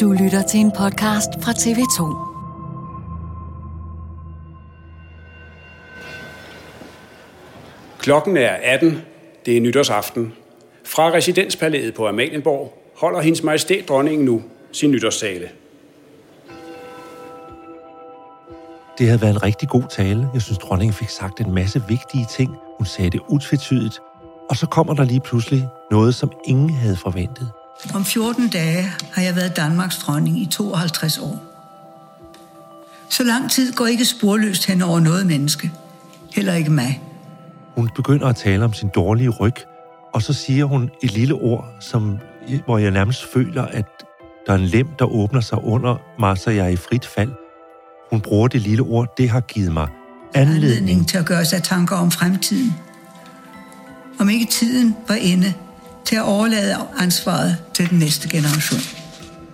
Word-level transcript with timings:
Du 0.00 0.12
lytter 0.12 0.42
til 0.42 0.60
en 0.60 0.70
podcast 0.70 1.28
fra 1.42 1.52
TV2. 1.52 2.16
Klokken 7.98 8.36
er 8.36 8.56
18. 8.62 9.02
Det 9.46 9.56
er 9.56 9.60
nytårsaften. 9.60 10.32
Fra 10.84 11.12
residenspalæet 11.12 11.94
på 11.94 12.08
Amalienborg 12.08 12.78
holder 12.96 13.20
hendes 13.20 13.42
majestæt 13.42 13.88
dronningen 13.88 14.24
nu 14.24 14.42
sin 14.72 14.90
nytårstale. 14.90 15.48
Det 18.98 19.06
havde 19.06 19.20
været 19.20 19.32
en 19.32 19.42
rigtig 19.42 19.68
god 19.68 19.84
tale. 19.90 20.28
Jeg 20.34 20.42
synes, 20.42 20.58
dronningen 20.58 20.94
fik 20.94 21.08
sagt 21.08 21.40
en 21.40 21.54
masse 21.54 21.82
vigtige 21.88 22.26
ting. 22.30 22.56
Hun 22.78 22.86
sagde 22.86 23.10
det 23.10 23.20
utvetydigt. 23.28 24.00
Og 24.50 24.56
så 24.56 24.66
kommer 24.66 24.94
der 24.94 25.04
lige 25.04 25.20
pludselig 25.20 25.68
noget, 25.90 26.14
som 26.14 26.32
ingen 26.44 26.70
havde 26.70 26.96
forventet. 26.96 27.50
Om 27.94 28.04
14 28.04 28.48
dage 28.48 28.92
har 29.12 29.22
jeg 29.22 29.36
været 29.36 29.56
Danmarks 29.56 29.98
dronning 29.98 30.40
i 30.42 30.46
52 30.46 31.18
år. 31.18 31.42
Så 33.10 33.22
lang 33.22 33.50
tid 33.50 33.72
går 33.72 33.86
ikke 33.86 34.04
sporløst 34.04 34.66
hen 34.66 34.82
over 34.82 35.00
noget 35.00 35.26
menneske. 35.26 35.72
Heller 36.34 36.54
ikke 36.54 36.70
mig. 36.70 37.02
Hun 37.76 37.90
begynder 37.96 38.26
at 38.26 38.36
tale 38.36 38.64
om 38.64 38.72
sin 38.72 38.88
dårlige 38.94 39.28
ryg, 39.28 39.54
og 40.12 40.22
så 40.22 40.32
siger 40.32 40.64
hun 40.64 40.90
et 41.02 41.12
lille 41.12 41.34
ord, 41.34 41.68
som, 41.80 42.18
hvor 42.64 42.78
jeg 42.78 42.90
nærmest 42.90 43.32
føler, 43.32 43.62
at 43.62 43.86
der 44.46 44.52
er 44.52 44.56
en 44.56 44.64
lem, 44.64 44.86
der 44.98 45.04
åbner 45.04 45.40
sig 45.40 45.64
under 45.64 45.96
mig, 46.18 46.38
så 46.38 46.50
jeg 46.50 46.64
er 46.64 46.68
i 46.68 46.76
frit 46.76 47.06
fald. 47.06 47.32
Hun 48.10 48.20
bruger 48.20 48.48
det 48.48 48.60
lille 48.60 48.82
ord, 48.82 49.14
det 49.18 49.30
har 49.30 49.40
givet 49.40 49.72
mig 49.72 49.88
anledning. 50.34 50.64
Anledning 50.64 51.08
til 51.08 51.18
at 51.18 51.26
gøre 51.26 51.44
sig 51.44 51.62
tanker 51.62 51.96
om 51.96 52.10
fremtiden. 52.10 52.74
Om 54.20 54.28
ikke 54.28 54.46
tiden 54.46 54.96
var 55.08 55.14
inde 55.14 55.54
til 56.04 56.16
at 56.16 56.22
overlade 56.22 56.76
ansvaret 56.98 57.56
til 57.74 57.90
den 57.90 57.98
næste 57.98 58.28
generation. 58.28 58.80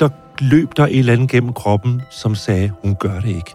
Der 0.01 0.09
løb 0.39 0.77
der 0.77 0.87
et 0.87 0.99
eller 0.99 1.13
andet 1.13 1.31
gennem 1.31 1.53
kroppen, 1.53 2.03
som 2.11 2.35
sagde, 2.35 2.73
hun 2.83 2.95
gør 2.95 3.21
det 3.21 3.29
ikke. 3.29 3.55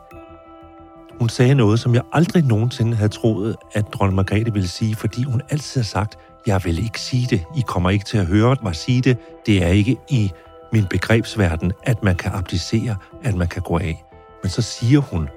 Hun 1.20 1.30
sagde 1.30 1.56
noget, 1.56 1.80
som 1.80 1.96
jeg 1.96 2.02
aldrig 2.14 2.44
nogensinde 2.44 2.98
havde 2.98 3.10
troet, 3.10 3.56
at 3.74 3.86
dronning 3.94 4.16
Margrethe 4.16 4.54
ville 4.54 4.68
sige, 4.68 4.96
fordi 4.96 5.24
hun 5.24 5.42
altid 5.50 5.82
har 5.82 5.86
sagt, 5.86 6.16
jeg 6.48 6.62
vil 6.64 6.84
ikke 6.84 7.02
sige 7.02 7.28
det. 7.30 7.44
I 7.58 7.62
kommer 7.68 7.90
ikke 7.90 8.06
til 8.06 8.18
at 8.18 8.26
høre 8.26 8.56
mig 8.64 8.76
sige 8.76 9.02
det. 9.02 9.18
Det 9.46 9.64
er 9.64 9.68
ikke 9.68 9.98
i 10.10 10.32
min 10.74 10.86
begrebsverden, 10.86 11.72
at 11.84 12.04
man 12.04 12.16
kan 12.16 12.32
abdicere, 12.32 12.96
at 13.24 13.36
man 13.36 13.48
kan 13.48 13.62
gå 13.62 13.78
af. 13.78 14.04
Men 14.44 14.50
så 14.50 14.62
siger 14.62 15.00
hun, 15.00 15.30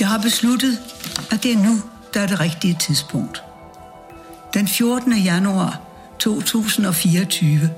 Jeg 0.00 0.08
har 0.08 0.18
besluttet, 0.18 0.78
at 1.32 1.42
det 1.42 1.52
er 1.52 1.58
nu, 1.58 1.76
der 2.14 2.20
er 2.20 2.26
det 2.26 2.40
rigtige 2.40 2.76
tidspunkt. 2.80 3.42
Den 4.54 4.68
14. 4.68 5.12
januar 5.12 5.80
2024, 6.18 7.70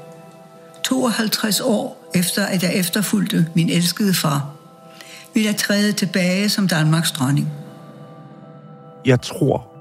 52 0.85 1.61
år 1.61 2.11
efter 2.15 2.47
at 2.47 2.63
jeg 2.63 2.75
efterfulgte 2.75 3.47
min 3.55 3.69
elskede 3.69 4.15
far, 4.15 4.51
vil 5.35 5.43
jeg 5.43 5.57
træde 5.57 5.93
tilbage 5.93 6.49
som 6.49 6.69
Danmarks 6.69 7.13
dronning. 7.13 7.49
jeg 9.05 9.21
tror, 9.21 9.73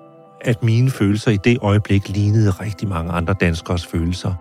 at 0.41 0.63
mine 0.63 0.91
følelser 0.91 1.31
i 1.31 1.37
det 1.37 1.57
øjeblik 1.61 2.09
lignede 2.09 2.51
rigtig 2.51 2.87
mange 2.87 3.11
andre 3.11 3.35
danskers 3.41 3.85
følelser. 3.85 4.33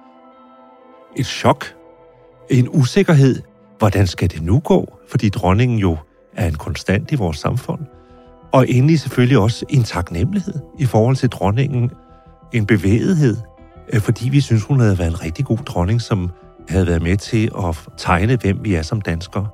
Et 1.16 1.26
chok. 1.26 1.74
En 2.50 2.68
usikkerhed. 2.68 3.42
Hvordan 3.78 4.06
skal 4.06 4.30
det 4.30 4.42
nu 4.42 4.60
gå? 4.60 4.98
Fordi 5.08 5.28
dronningen 5.28 5.78
jo 5.78 5.96
er 6.36 6.46
en 6.46 6.54
konstant 6.54 7.12
i 7.12 7.14
vores 7.14 7.38
samfund. 7.38 7.80
Og 8.52 8.68
endelig 8.68 9.00
selvfølgelig 9.00 9.38
også 9.38 9.64
en 9.68 9.84
taknemmelighed 9.84 10.54
i 10.78 10.86
forhold 10.86 11.16
til 11.16 11.28
dronningen. 11.28 11.90
En 12.52 12.66
bevægethed, 12.66 13.36
Øh, 13.92 14.00
fordi 14.00 14.28
vi 14.28 14.40
synes, 14.40 14.62
hun 14.62 14.80
havde 14.80 14.98
været 14.98 15.08
en 15.08 15.22
rigtig 15.22 15.44
god 15.44 15.58
dronning, 15.58 16.02
som 16.02 16.30
havde 16.68 16.86
været 16.86 17.02
med 17.02 17.16
til 17.16 17.50
at 17.58 17.76
tegne, 17.96 18.36
hvem 18.36 18.64
vi 18.64 18.74
er 18.74 18.82
som 18.82 19.00
danskere. 19.00 19.48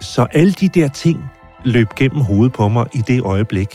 Så 0.00 0.26
alle 0.32 0.52
de 0.52 0.68
der 0.68 0.88
ting 0.88 1.24
løb 1.64 1.88
gennem 1.96 2.20
hovedet 2.20 2.52
på 2.52 2.68
mig 2.68 2.86
i 2.94 3.02
det 3.06 3.22
øjeblik. 3.22 3.68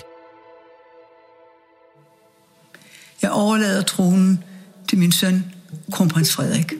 Jeg 3.22 3.32
overlader 3.32 3.82
tronen 3.82 4.44
til 4.90 4.98
min 4.98 5.12
søn, 5.12 5.46
kronprins 5.92 6.34
Frederik. 6.34 6.74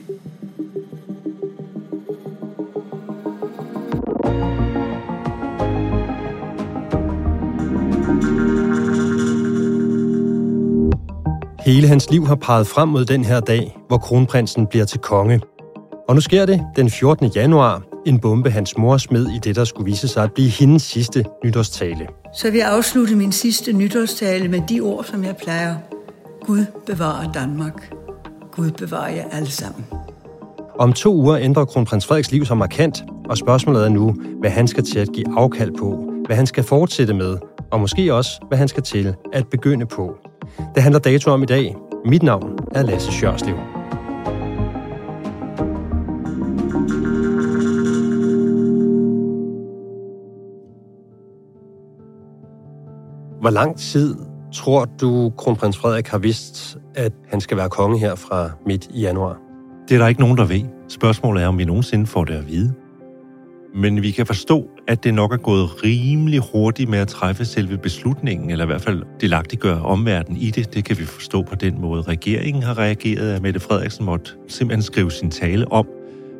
Hele 11.70 11.88
hans 11.88 12.10
liv 12.10 12.26
har 12.26 12.34
peget 12.34 12.66
frem 12.66 12.88
mod 12.88 13.04
den 13.04 13.24
her 13.24 13.40
dag, 13.40 13.76
hvor 13.88 13.98
kronprinsen 13.98 14.66
bliver 14.66 14.84
til 14.84 14.98
konge. 14.98 15.40
Og 16.08 16.14
nu 16.14 16.20
sker 16.20 16.46
det 16.46 16.60
den 16.76 16.90
14. 16.90 17.26
januar, 17.26 17.82
en 18.06 18.20
bombe 18.20 18.50
hans 18.50 18.78
mor 18.78 18.96
smed 18.96 19.28
i 19.28 19.38
det, 19.38 19.56
der 19.56 19.64
skulle 19.64 19.90
vise 19.90 20.08
sig 20.08 20.24
at 20.24 20.32
blive 20.32 20.48
hendes 20.48 20.82
sidste 20.82 21.24
nytårstale. 21.44 22.06
Så 22.34 22.50
vil 22.50 22.58
jeg 22.58 22.68
afslutte 22.72 23.16
min 23.16 23.32
sidste 23.32 23.72
nytårstale 23.72 24.48
med 24.48 24.62
de 24.68 24.80
ord, 24.80 25.04
som 25.04 25.24
jeg 25.24 25.36
plejer. 25.36 25.76
Gud 26.46 26.64
bevarer 26.86 27.32
Danmark. 27.32 27.92
Gud 28.52 28.70
bevarer 28.70 29.14
jer 29.14 29.24
alle 29.32 29.50
sammen. 29.50 29.86
Om 30.78 30.92
to 30.92 31.14
uger 31.14 31.38
ændrer 31.38 31.64
kronprins 31.64 32.06
Frederiks 32.06 32.32
liv 32.32 32.44
sig 32.44 32.56
markant, 32.56 33.04
og 33.28 33.38
spørgsmålet 33.38 33.84
er 33.84 33.88
nu, 33.88 34.14
hvad 34.40 34.50
han 34.50 34.68
skal 34.68 34.84
til 34.84 34.98
at 34.98 35.08
give 35.14 35.38
afkald 35.38 35.72
på, 35.78 36.12
hvad 36.26 36.36
han 36.36 36.46
skal 36.46 36.64
fortsætte 36.64 37.14
med, 37.14 37.36
og 37.70 37.80
måske 37.80 38.14
også, 38.14 38.30
hvad 38.48 38.58
han 38.58 38.68
skal 38.68 38.82
til 38.82 39.14
at 39.32 39.46
begynde 39.48 39.86
på. 39.86 40.29
Det 40.74 40.82
handler 40.82 41.00
dato 41.00 41.30
om 41.30 41.42
i 41.42 41.46
dag. 41.46 41.76
Mit 42.04 42.22
navn 42.22 42.58
er 42.74 42.82
Lasse 42.82 43.12
Sjørslev. 43.12 43.56
Hvor 53.40 53.50
lang 53.50 53.76
tid 53.76 54.16
tror 54.54 54.84
du, 55.00 55.32
kronprins 55.38 55.78
Frederik 55.78 56.08
har 56.08 56.18
vidst, 56.18 56.78
at 56.94 57.12
han 57.28 57.40
skal 57.40 57.56
være 57.56 57.68
konge 57.68 57.98
her 57.98 58.14
fra 58.14 58.50
midt 58.66 58.88
i 58.94 59.00
januar? 59.00 59.38
Det 59.88 59.94
er 59.94 59.98
der 59.98 60.08
ikke 60.08 60.20
nogen, 60.20 60.38
der 60.38 60.44
ved. 60.44 60.62
Spørgsmålet 60.88 61.42
er, 61.42 61.46
om 61.46 61.58
vi 61.58 61.64
nogensinde 61.64 62.06
får 62.06 62.24
det 62.24 62.34
at 62.34 62.48
vide. 62.48 62.74
Men 63.74 64.02
vi 64.02 64.10
kan 64.10 64.26
forstå, 64.26 64.70
at 64.88 65.04
det 65.04 65.14
nok 65.14 65.32
er 65.32 65.36
gået 65.36 65.84
rimelig 65.84 66.40
hurtigt 66.52 66.90
med 66.90 66.98
at 66.98 67.08
træffe 67.08 67.44
selve 67.44 67.78
beslutningen, 67.78 68.50
eller 68.50 68.64
i 68.64 68.66
hvert 68.66 68.82
fald 68.82 69.02
delagtiggøre 69.20 69.82
omverdenen 69.82 70.40
i 70.40 70.50
det. 70.50 70.74
Det 70.74 70.84
kan 70.84 70.98
vi 70.98 71.04
forstå 71.04 71.42
på 71.42 71.54
den 71.54 71.80
måde. 71.80 72.02
Regeringen 72.02 72.62
har 72.62 72.78
reageret, 72.78 73.32
at 73.32 73.42
Mette 73.42 73.60
Frederiksen 73.60 74.04
måtte 74.04 74.30
simpelthen 74.48 74.82
skrive 74.82 75.10
sin 75.10 75.30
tale 75.30 75.72
om, 75.72 75.86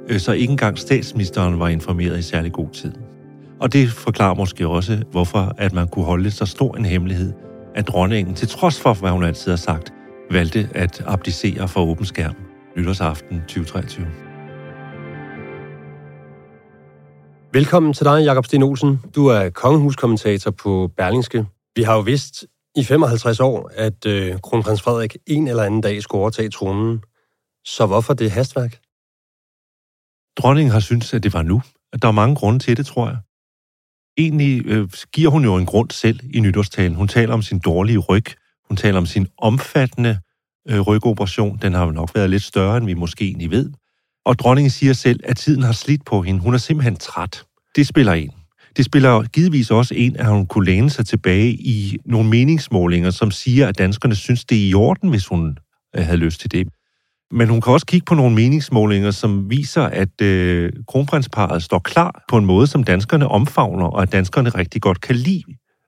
øh, 0.08 0.20
så 0.20 0.32
ikke 0.32 0.50
engang 0.50 0.78
statsministeren 0.78 1.58
var 1.58 1.68
informeret 1.68 2.18
i 2.18 2.22
særlig 2.22 2.52
god 2.52 2.68
tid. 2.68 2.92
Og 3.60 3.72
det 3.72 3.90
forklarer 3.90 4.34
måske 4.34 4.68
også, 4.68 5.02
hvorfor 5.10 5.54
at 5.58 5.72
man 5.72 5.88
kunne 5.88 6.04
holde 6.04 6.30
så 6.30 6.46
stor 6.46 6.76
en 6.76 6.84
hemmelighed, 6.84 7.32
at 7.74 7.88
dronningen, 7.88 8.34
til 8.34 8.48
trods 8.48 8.80
for, 8.80 8.94
hvad 8.94 9.10
hun 9.10 9.24
altid 9.24 9.52
har 9.52 9.56
sagt, 9.56 9.92
valgte 10.30 10.68
at 10.74 11.02
abdicere 11.06 11.68
for 11.68 11.80
åben 11.80 12.04
skærm 12.04 12.34
nytårsaften 12.76 13.40
2023. 13.40 14.29
Velkommen 17.52 17.92
til 17.92 18.04
dig, 18.04 18.24
Jakob 18.24 18.44
Sten 18.44 18.62
Olsen. 18.62 19.00
Du 19.14 19.26
er 19.26 19.50
kongehuskommentator 19.50 20.50
på 20.50 20.90
Berlingske. 20.96 21.46
Vi 21.76 21.82
har 21.82 21.94
jo 21.94 22.00
vidst 22.00 22.44
i 22.76 22.84
55 22.84 23.40
år, 23.40 23.70
at 23.74 24.06
øh, 24.06 24.40
kronprins 24.40 24.82
Frederik 24.82 25.16
en 25.26 25.48
eller 25.48 25.62
anden 25.62 25.80
dag 25.80 26.02
skulle 26.02 26.20
overtage 26.20 26.50
tronen. 26.50 27.02
Så 27.64 27.86
hvorfor 27.86 28.14
det 28.14 28.30
hastværk? 28.30 28.80
Dronningen 30.38 30.72
har 30.72 30.80
syntes, 30.80 31.14
at 31.14 31.22
det 31.22 31.32
var 31.32 31.42
nu. 31.42 31.62
At 31.92 32.02
der 32.02 32.08
er 32.08 32.12
mange 32.12 32.36
grunde 32.36 32.58
til 32.58 32.76
det, 32.76 32.86
tror 32.86 33.08
jeg. 33.08 33.18
Egentlig 34.18 34.66
øh, 34.66 34.88
giver 35.12 35.30
hun 35.30 35.44
jo 35.44 35.56
en 35.56 35.66
grund 35.66 35.90
selv 35.90 36.20
i 36.34 36.40
nytårstalen. 36.40 36.94
Hun 36.94 37.08
taler 37.08 37.34
om 37.34 37.42
sin 37.42 37.58
dårlige 37.58 37.98
ryg. 37.98 38.26
Hun 38.68 38.76
taler 38.76 38.98
om 38.98 39.06
sin 39.06 39.26
omfattende 39.38 40.18
øh, 40.68 40.80
rygoperation. 40.80 41.58
Den 41.62 41.74
har 41.74 41.84
jo 41.84 41.90
nok 41.90 42.10
været 42.14 42.30
lidt 42.30 42.42
større, 42.42 42.76
end 42.76 42.86
vi 42.86 42.94
måske 42.94 43.24
egentlig 43.24 43.50
ved. 43.50 43.72
Og 44.24 44.38
dronningen 44.38 44.70
siger 44.70 44.92
selv, 44.92 45.20
at 45.24 45.36
tiden 45.36 45.62
har 45.62 45.72
slidt 45.72 46.04
på 46.04 46.22
hende. 46.22 46.40
Hun 46.40 46.54
er 46.54 46.58
simpelthen 46.58 46.96
træt. 46.96 47.42
Det 47.76 47.86
spiller 47.86 48.12
en. 48.12 48.30
Det 48.76 48.84
spiller 48.84 49.22
givetvis 49.22 49.70
også 49.70 49.94
en, 49.94 50.16
at 50.16 50.26
hun 50.26 50.46
kunne 50.46 50.64
læne 50.64 50.90
sig 50.90 51.06
tilbage 51.06 51.50
i 51.52 51.98
nogle 52.04 52.28
meningsmålinger, 52.28 53.10
som 53.10 53.30
siger, 53.30 53.68
at 53.68 53.78
danskerne 53.78 54.14
synes, 54.14 54.44
det 54.44 54.64
er 54.64 54.68
i 54.68 54.74
orden, 54.74 55.10
hvis 55.10 55.26
hun 55.26 55.58
øh, 55.96 56.04
havde 56.04 56.18
lyst 56.18 56.40
til 56.40 56.52
det. 56.52 56.68
Men 57.32 57.48
hun 57.48 57.60
kan 57.60 57.72
også 57.72 57.86
kigge 57.86 58.04
på 58.04 58.14
nogle 58.14 58.34
meningsmålinger, 58.34 59.10
som 59.10 59.50
viser, 59.50 59.82
at 59.82 60.20
øh, 60.22 60.72
kronprinsparet 60.88 61.62
står 61.62 61.78
klar 61.78 62.24
på 62.28 62.36
en 62.36 62.44
måde, 62.44 62.66
som 62.66 62.84
danskerne 62.84 63.28
omfavner, 63.28 63.86
og 63.86 64.02
at 64.02 64.12
danskerne 64.12 64.50
rigtig 64.50 64.82
godt 64.82 65.00
kan 65.00 65.16
lide. 65.16 65.42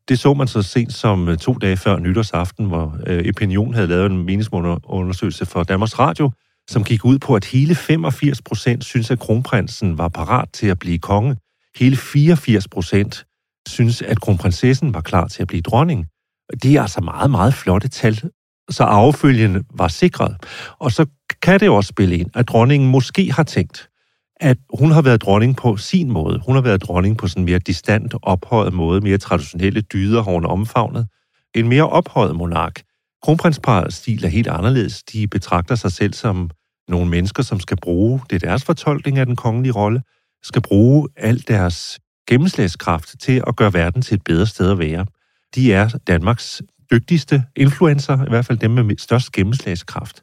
Det 0.09 0.19
så 0.19 0.35
man 0.35 0.49
så 0.49 0.63
sent 0.63 0.93
som 0.93 1.29
øh, 1.29 1.39
to 1.39 1.55
dage 1.55 1.77
før 1.77 1.99
nytårsaften, 1.99 2.67
hvor 2.67 2.97
øh, 3.07 3.25
Opinion 3.29 3.75
havde 3.75 3.87
lavet 3.87 4.11
en 4.13 4.25
meningsmålundersøgelse 4.25 5.47
for 5.47 5.63
Danmarks 5.63 5.99
Radio, 5.99 6.31
som 6.71 6.85
gik 6.85 7.05
ud 7.05 7.19
på, 7.19 7.35
at 7.35 7.45
hele 7.45 7.75
85 7.75 8.43
procent 8.43 8.85
synes, 8.85 9.11
at 9.11 9.19
kronprinsen 9.19 9.99
var 9.99 10.09
parat 10.09 10.49
til 10.53 10.67
at 10.67 10.79
blive 10.79 10.99
konge. 10.99 11.37
Hele 11.77 11.97
84 11.97 12.69
procent 12.69 13.25
synes, 13.69 14.03
at 14.03 14.21
kronprinsessen 14.21 14.95
var 14.95 15.01
klar 15.01 15.29
til 15.29 15.43
at 15.43 15.49
blive 15.49 15.63
dronning. 15.63 16.07
Det 16.63 16.77
er 16.77 16.83
altså 16.83 17.01
meget, 17.01 17.31
meget 17.31 17.55
flotte 17.55 17.89
tal. 17.89 18.31
Så 18.71 18.85
affølgen 18.85 19.65
var 19.75 19.89
sikret. 19.89 20.37
Og 20.79 20.93
så 20.93 21.07
kan 21.43 21.61
det 21.61 21.69
også 21.69 21.89
spille 21.89 22.17
ind, 22.17 22.31
at 22.35 22.49
dronningen 22.49 22.91
måske 22.91 23.33
har 23.33 23.43
tænkt, 23.43 23.89
at 24.41 24.59
hun 24.79 24.91
har 24.91 25.03
været 25.03 25.23
dronning 25.23 25.57
på 25.57 25.77
sin 25.77 26.11
måde. 26.11 26.41
Hun 26.47 26.55
har 26.55 26.63
været 26.63 26.83
dronning 26.83 27.19
på 27.19 27.29
sådan 27.29 27.41
en 27.41 27.45
mere 27.45 27.59
distant, 27.59 28.15
ophøjet 28.23 28.73
måde, 28.73 29.01
mere 29.01 29.19
traditionelle 29.19 29.81
dyder 29.81 30.23
har 30.23 30.33
hun 30.33 30.47
omfavnet. 30.47 31.07
En 31.55 31.69
mere 31.69 31.89
ophøjet 31.89 32.37
monark. 32.37 32.83
Kronprinsparets 33.23 33.97
stil 33.97 34.25
er 34.25 34.29
helt 34.29 34.49
anderledes. 34.49 35.03
De 35.03 35.27
betragter 35.27 35.75
sig 35.75 35.93
selv 35.93 36.13
som 36.15 36.51
nogle 36.89 37.11
mennesker, 37.11 37.43
som 37.43 37.61
skal 37.61 37.77
bruge, 37.77 38.21
det 38.31 38.43
er 38.43 38.49
deres 38.49 38.65
fortolkning 38.65 39.19
af 39.19 39.27
den 39.27 39.37
kongelige 39.37 39.73
rolle, 39.73 40.03
skal 40.43 40.63
bruge 40.63 41.09
al 41.17 41.45
deres 41.49 42.01
gennemslagskraft 42.29 43.15
til 43.21 43.43
at 43.47 43.57
gøre 43.57 43.75
verden 43.75 44.03
til 44.03 44.15
et 44.15 44.25
bedre 44.25 44.47
sted 44.47 44.71
at 44.71 44.79
være. 44.79 45.07
De 45.55 45.73
er 45.73 45.89
Danmarks 46.07 46.63
dygtigste 46.91 47.45
influencer, 47.57 48.27
i 48.27 48.29
hvert 48.29 48.47
fald 48.47 48.59
dem 48.59 48.71
med 48.71 48.97
størst 48.99 49.33
gennemslagskraft. 49.33 50.23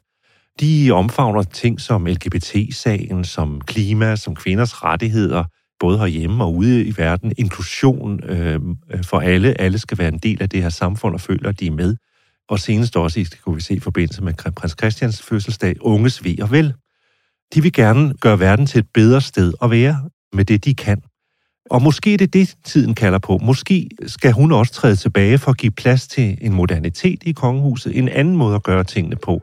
De 0.60 0.90
omfavner 0.92 1.42
ting 1.42 1.80
som 1.80 2.06
LGBT-sagen, 2.06 3.24
som 3.24 3.60
klima, 3.60 4.16
som 4.16 4.34
kvinders 4.34 4.84
rettigheder, 4.84 5.44
både 5.80 5.98
herhjemme 5.98 6.44
og 6.44 6.54
ude 6.54 6.84
i 6.84 6.94
verden, 6.96 7.32
inklusion 7.38 8.24
øh, 8.24 8.60
øh, 8.90 9.04
for 9.04 9.20
alle. 9.20 9.60
Alle 9.60 9.78
skal 9.78 9.98
være 9.98 10.08
en 10.08 10.18
del 10.18 10.42
af 10.42 10.48
det 10.48 10.62
her 10.62 10.68
samfund 10.68 11.14
og 11.14 11.20
føler, 11.20 11.48
at 11.48 11.60
de 11.60 11.66
er 11.66 11.70
med 11.70 11.96
og 12.50 12.58
senest 12.58 12.96
også, 12.96 13.20
det 13.20 13.42
kunne 13.44 13.54
vi 13.54 13.60
se 13.60 13.74
i 13.74 13.80
forbindelse 13.80 14.22
med 14.22 14.32
prins 14.56 14.74
Christians 14.78 15.22
fødselsdag, 15.22 15.76
unges 15.80 16.24
ved 16.24 16.40
og 16.40 16.50
vel. 16.50 16.74
De 17.54 17.62
vil 17.62 17.72
gerne 17.72 18.14
gøre 18.20 18.40
verden 18.40 18.66
til 18.66 18.78
et 18.78 18.86
bedre 18.94 19.20
sted 19.20 19.52
at 19.62 19.70
være 19.70 20.08
med 20.32 20.44
det, 20.44 20.64
de 20.64 20.74
kan. 20.74 21.02
Og 21.70 21.82
måske 21.82 22.14
er 22.14 22.18
det 22.18 22.32
det, 22.32 22.54
tiden 22.64 22.94
kalder 22.94 23.18
på. 23.18 23.38
Måske 23.38 23.88
skal 24.06 24.32
hun 24.32 24.52
også 24.52 24.72
træde 24.72 24.96
tilbage 24.96 25.38
for 25.38 25.50
at 25.50 25.58
give 25.58 25.72
plads 25.72 26.08
til 26.08 26.38
en 26.40 26.52
modernitet 26.52 27.22
i 27.22 27.32
kongehuset, 27.32 27.98
en 27.98 28.08
anden 28.08 28.36
måde 28.36 28.54
at 28.54 28.62
gøre 28.62 28.84
tingene 28.84 29.16
på. 29.16 29.42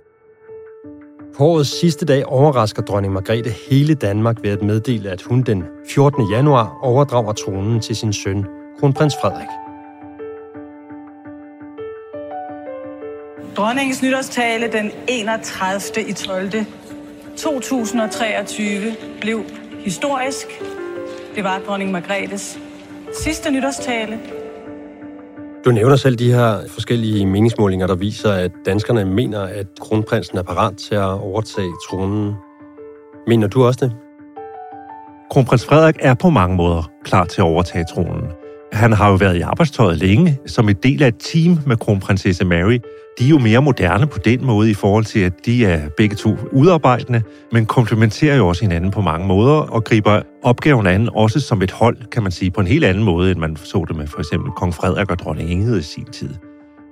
På 1.38 1.44
årets 1.44 1.80
sidste 1.80 2.06
dag 2.06 2.26
overrasker 2.26 2.82
dronning 2.82 3.14
Margrethe 3.14 3.52
hele 3.70 3.94
Danmark 3.94 4.38
ved 4.44 4.50
at 4.50 4.62
meddele, 4.62 5.10
at 5.10 5.22
hun 5.22 5.42
den 5.42 5.64
14. 5.90 6.32
januar 6.32 6.80
overdrager 6.82 7.34
tronen 7.34 7.80
til 7.80 7.96
sin 7.96 8.14
søn, 8.14 8.46
kronprins 8.80 9.16
Frederik. 9.22 9.67
Dronningens 13.58 14.02
nytårstale 14.02 14.72
den 14.72 14.92
31. 15.08 16.10
i 16.10 16.14
12. 16.14 16.52
2023 17.38 18.96
blev 19.22 19.44
historisk. 19.80 20.48
Det 21.36 21.44
var 21.44 21.62
dronning 21.68 21.92
Margrethes 21.92 22.60
sidste 23.24 23.52
nytårstale. 23.52 24.20
Du 25.66 25.72
nævner 25.72 25.96
selv 25.96 26.16
de 26.16 26.34
her 26.34 26.68
forskellige 26.70 27.26
meningsmålinger, 27.26 27.88
der 27.88 27.96
viser, 27.96 28.32
at 28.32 28.52
danskerne 28.66 29.06
mener, 29.06 29.42
at 29.42 29.68
kronprinsen 29.80 30.38
er 30.38 30.44
parat 30.44 30.78
til 30.78 30.96
at 30.96 31.20
overtage 31.20 31.72
tronen. 31.90 32.34
Mener 33.28 33.48
du 33.48 33.66
også 33.66 33.86
det? 33.86 33.96
Kronprins 35.32 35.66
Frederik 35.66 35.96
er 36.00 36.14
på 36.14 36.30
mange 36.30 36.56
måder 36.56 36.92
klar 37.04 37.26
til 37.26 37.42
at 37.42 37.46
overtage 37.46 37.86
tronen. 37.96 38.24
Han 38.72 38.94
har 38.94 39.10
jo 39.10 39.16
været 39.16 39.38
i 39.38 39.42
arbejdstøjet 39.42 39.98
længe, 39.98 40.40
som 40.46 40.70
et 40.70 40.84
del 40.84 41.04
af 41.04 41.08
et 41.08 41.16
team 41.20 41.60
med 41.66 41.78
kronprinsesse 41.78 42.46
Mary. 42.46 42.80
De 43.20 43.26
er 43.26 43.30
jo 43.30 43.40
mere 43.40 43.62
moderne 43.62 44.08
på 44.08 44.18
den 44.18 44.46
måde 44.46 44.72
i 44.72 44.74
forhold 44.74 45.06
til, 45.06 45.20
at 45.20 45.34
de 45.46 45.66
er 45.66 45.90
begge 45.98 46.16
to 46.16 46.38
udarbejdende, 46.52 47.22
men 47.52 47.66
komplementerer 47.66 48.36
jo 48.36 48.48
også 48.48 48.62
hinanden 48.62 48.92
på 48.92 49.02
mange 49.02 49.28
måder 49.28 49.54
og 49.54 49.84
griber 49.84 50.22
opgaven 50.44 50.88
an 50.88 51.10
også 51.14 51.40
som 51.40 51.62
et 51.62 51.72
hold, 51.72 51.98
kan 52.12 52.24
man 52.24 52.32
sige, 52.32 52.52
på 52.52 52.62
en 52.62 52.68
helt 52.68 52.86
anden 52.86 53.04
måde, 53.04 53.32
end 53.32 53.40
man 53.40 53.56
så 53.56 53.86
det 53.88 53.96
med 53.96 54.08
for 54.08 54.20
eksempel 54.20 54.52
kong 54.52 54.74
Frederik 54.74 55.12
og 55.12 55.20
dronning 55.20 55.52
Ingrid 55.52 55.80
i 55.80 55.82
sin 55.82 56.06
tid. 56.06 56.30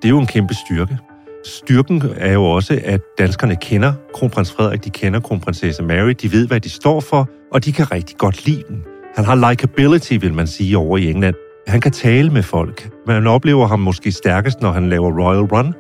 Det 0.01 0.06
er 0.06 0.10
jo 0.10 0.19
en 0.19 0.28
kæmpe 0.28 0.54
styrke. 0.54 0.98
Styrken 1.45 2.04
er 2.18 2.33
jo 2.33 2.45
også, 2.45 2.81
at 2.83 3.01
danskerne 3.18 3.56
kender 3.56 3.94
kronprins 4.13 4.51
Frederik, 4.51 4.83
de 4.83 4.89
kender 4.89 5.19
kronprinsesse 5.19 5.83
Mary, 5.83 6.13
de 6.21 6.31
ved, 6.31 6.48
hvad 6.48 6.60
de 6.60 6.69
står 6.69 7.00
for, 7.00 7.30
og 7.51 7.66
de 7.66 7.71
kan 7.71 7.92
rigtig 7.92 8.18
godt 8.18 8.45
lide 8.45 8.64
den. 8.68 8.83
Han 9.16 9.26
har 9.26 9.49
likability, 9.49 10.18
vil 10.21 10.33
man 10.33 10.47
sige, 10.47 10.78
over 10.78 10.97
i 10.97 11.09
England. 11.09 11.35
Han 11.68 11.81
kan 11.81 11.92
tale 11.92 12.30
med 12.30 12.44
folk. 12.44 12.90
Man 13.07 13.28
oplever 13.28 13.68
ham 13.68 13.80
måske 13.80 14.12
stærkest, 14.12 14.62
når 14.62 14.72
han 14.72 14.90
laver 14.90 15.22
Royal 15.22 15.44
Run. 15.44 15.74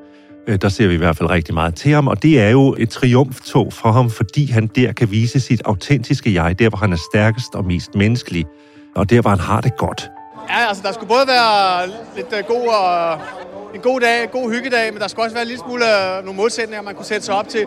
Øh, 0.47 0.61
der 0.61 0.69
ser 0.69 0.87
vi 0.87 0.93
i 0.93 0.97
hvert 0.97 1.17
fald 1.17 1.29
rigtig 1.29 1.53
meget 1.53 1.75
til 1.75 1.91
ham, 1.91 2.07
og 2.07 2.23
det 2.23 2.41
er 2.41 2.49
jo 2.49 2.75
et 2.79 2.89
triumftog 2.89 3.73
for 3.73 3.91
ham, 3.91 4.09
fordi 4.09 4.51
han 4.51 4.67
der 4.67 4.91
kan 4.91 5.11
vise 5.11 5.39
sit 5.39 5.61
autentiske 5.65 6.33
jeg, 6.33 6.59
der 6.59 6.69
hvor 6.69 6.77
han 6.77 6.93
er 6.93 6.97
stærkest 7.11 7.55
og 7.55 7.65
mest 7.65 7.95
menneskelig, 7.95 8.45
og 8.95 9.09
der 9.09 9.21
hvor 9.21 9.29
han 9.29 9.39
har 9.39 9.61
det 9.61 9.77
godt. 9.77 10.09
Ja, 10.49 10.67
altså 10.67 10.83
der 10.83 10.91
skulle 10.91 11.07
både 11.07 11.27
være 11.27 11.87
lidt 12.15 12.27
uh, 12.27 12.47
god 12.47 12.67
og 12.67 13.19
en 13.75 13.81
god 13.81 13.99
dag, 13.99 14.31
god 14.31 14.51
hyggedag, 14.51 14.93
men 14.93 15.01
der 15.01 15.07
skulle 15.07 15.25
også 15.25 15.35
være 15.35 15.45
lidt 15.45 15.59
smule 15.59 15.83
uh, 15.85 16.25
nogle 16.25 16.37
målsætninger, 16.37 16.83
man 16.83 16.95
kunne 16.95 17.05
sætte 17.05 17.25
sig 17.25 17.35
op 17.35 17.49
til. 17.49 17.65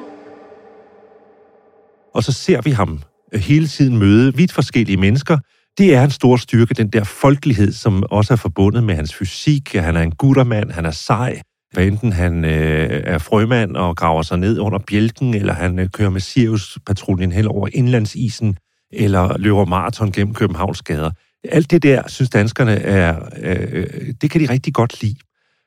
Og 2.15 2.25
så 2.25 2.33
ser 2.33 2.61
vi 2.61 2.71
ham 2.71 3.03
hele 3.35 3.67
tiden 3.69 3.99
møde 3.99 4.35
vidt 4.37 4.53
forskellige 4.53 4.97
mennesker, 4.97 5.39
det 5.79 5.95
er 5.95 6.05
en 6.05 6.11
stor 6.11 6.37
styrke, 6.37 6.75
den 6.75 6.89
der 6.89 7.05
folkelighed, 7.05 7.73
som 7.73 8.05
også 8.11 8.33
er 8.33 8.37
forbundet 8.37 8.85
med 8.85 8.95
hans 8.95 9.15
fysik. 9.15 9.75
Han 9.75 9.97
er 9.97 10.03
en 10.03 10.15
guttermand, 10.15 10.71
han 10.71 10.87
er 10.87 10.91
sej. 10.91 11.41
Hvad 11.73 11.87
enten 11.87 12.13
han 12.13 12.45
øh, 12.45 13.03
er 13.05 13.19
frømand 13.19 13.77
og 13.77 13.97
graver 13.97 14.23
sig 14.23 14.39
ned 14.39 14.59
under 14.59 14.79
bjælken, 14.79 15.35
eller 15.35 15.53
han 15.53 15.79
øh, 15.79 15.89
kører 15.89 16.11
med 16.11 16.21
Sirius-patruljen 16.21 17.33
hen 17.33 17.47
over 17.47 17.69
indlandsisen, 17.73 18.57
eller 18.93 19.39
løber 19.39 19.65
maraton 19.65 20.13
gennem 20.13 20.35
Københavns 20.35 20.83
gader. 20.83 21.11
Alt 21.45 21.71
det 21.71 21.83
der, 21.83 22.03
synes 22.09 22.31
danskerne, 22.31 22.73
er, 22.73 23.29
øh, 23.43 23.87
det 24.21 24.31
kan 24.31 24.41
de 24.41 24.51
rigtig 24.51 24.75
godt 24.75 25.03
lide, 25.03 25.17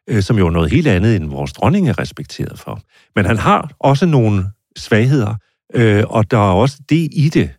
øh, 0.09 0.23
som 0.23 0.37
jo 0.37 0.47
er 0.47 0.51
noget 0.51 0.71
helt 0.71 0.87
andet, 0.87 1.15
end 1.15 1.29
vores 1.29 1.53
dronning 1.53 1.89
er 1.89 1.99
respekteret 1.99 2.59
for. 2.59 2.81
Men 3.15 3.25
han 3.25 3.37
har 3.37 3.71
også 3.79 4.05
nogle 4.05 4.45
svagheder, 4.77 5.35
øh, 5.73 6.03
og 6.07 6.31
der 6.31 6.37
er 6.37 6.51
også 6.51 6.77
det 6.89 7.09
i 7.11 7.29
det, 7.33 7.49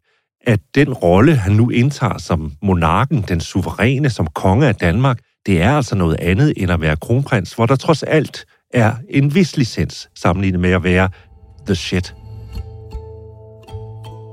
at 0.46 0.60
den 0.74 0.92
rolle, 0.92 1.36
han 1.36 1.52
nu 1.52 1.70
indtager 1.70 2.18
som 2.18 2.52
monarken, 2.62 3.24
den 3.28 3.40
suveræne, 3.40 4.10
som 4.10 4.26
konge 4.26 4.68
af 4.68 4.74
Danmark, 4.74 5.18
det 5.46 5.62
er 5.62 5.72
altså 5.72 5.94
noget 5.94 6.16
andet 6.20 6.52
end 6.56 6.70
at 6.70 6.80
være 6.80 6.96
kronprins, 6.96 7.52
hvor 7.52 7.66
der 7.66 7.76
trods 7.76 8.02
alt 8.02 8.44
er 8.74 8.92
en 9.10 9.34
vis 9.34 9.56
licens 9.56 10.08
sammenlignet 10.14 10.60
med 10.60 10.70
at 10.70 10.84
være 10.84 11.08
the 11.66 11.74
shit. 11.74 12.14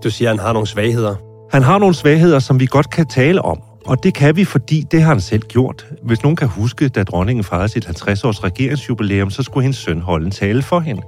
Du 0.04 0.10
siger, 0.10 0.30
han 0.30 0.40
har 0.40 0.54
nogle 0.54 0.68
svagheder. 0.68 1.16
Han 1.52 1.64
har 1.64 1.78
nogle 1.78 1.96
svagheder, 1.96 2.40
som 2.40 2.60
vi 2.60 2.66
godt 2.66 2.90
kan 2.90 3.08
tale 3.08 3.42
om. 3.42 3.62
Og 3.86 4.04
det 4.04 4.14
kan 4.14 4.36
vi, 4.36 4.46
fordi 4.46 4.86
det 4.92 5.02
har 5.02 5.10
han 5.10 5.22
selv 5.22 5.42
gjort. 5.42 5.86
Hvis 6.04 6.24
nogen 6.24 6.36
kan 6.36 6.48
huske, 6.48 6.90
da 6.90 7.04
dronningen 7.04 7.44
fejrede 7.44 7.70
sit 7.70 7.86
50-års 7.88 8.44
regeringsjubilæum, 8.44 9.30
så 9.30 9.44
skulle 9.44 9.64
hendes 9.64 9.78
søn 9.78 10.02
holde 10.02 10.26
en 10.26 10.32
tale 10.32 10.62
for 10.62 10.80
hende. 10.80 11.02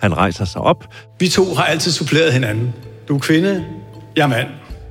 Han 0.00 0.16
rejser 0.16 0.44
sig 0.44 0.60
op. 0.60 0.84
Vi 1.20 1.28
to 1.28 1.54
har 1.54 1.64
altid 1.64 1.92
suppleret 1.92 2.32
hinanden. 2.32 2.74
Du 3.08 3.14
er 3.14 3.18
kvinde, 3.18 3.64
mand. 4.26 4.48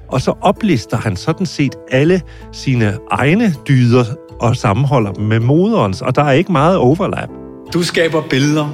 Og 0.07 0.21
så 0.21 0.33
oplister 0.41 0.97
han 0.97 1.15
sådan 1.15 1.45
set 1.45 1.75
alle 1.91 2.21
sine 2.51 2.97
egne 3.11 3.55
dyder 3.67 4.05
og 4.39 4.55
sammenholder 4.55 5.11
dem 5.11 5.25
med 5.25 5.39
moderens, 5.39 6.01
og 6.01 6.15
der 6.15 6.23
er 6.23 6.31
ikke 6.31 6.51
meget 6.51 6.77
overlap. 6.77 7.29
Du 7.73 7.83
skaber 7.83 8.21
billeder. 8.29 8.69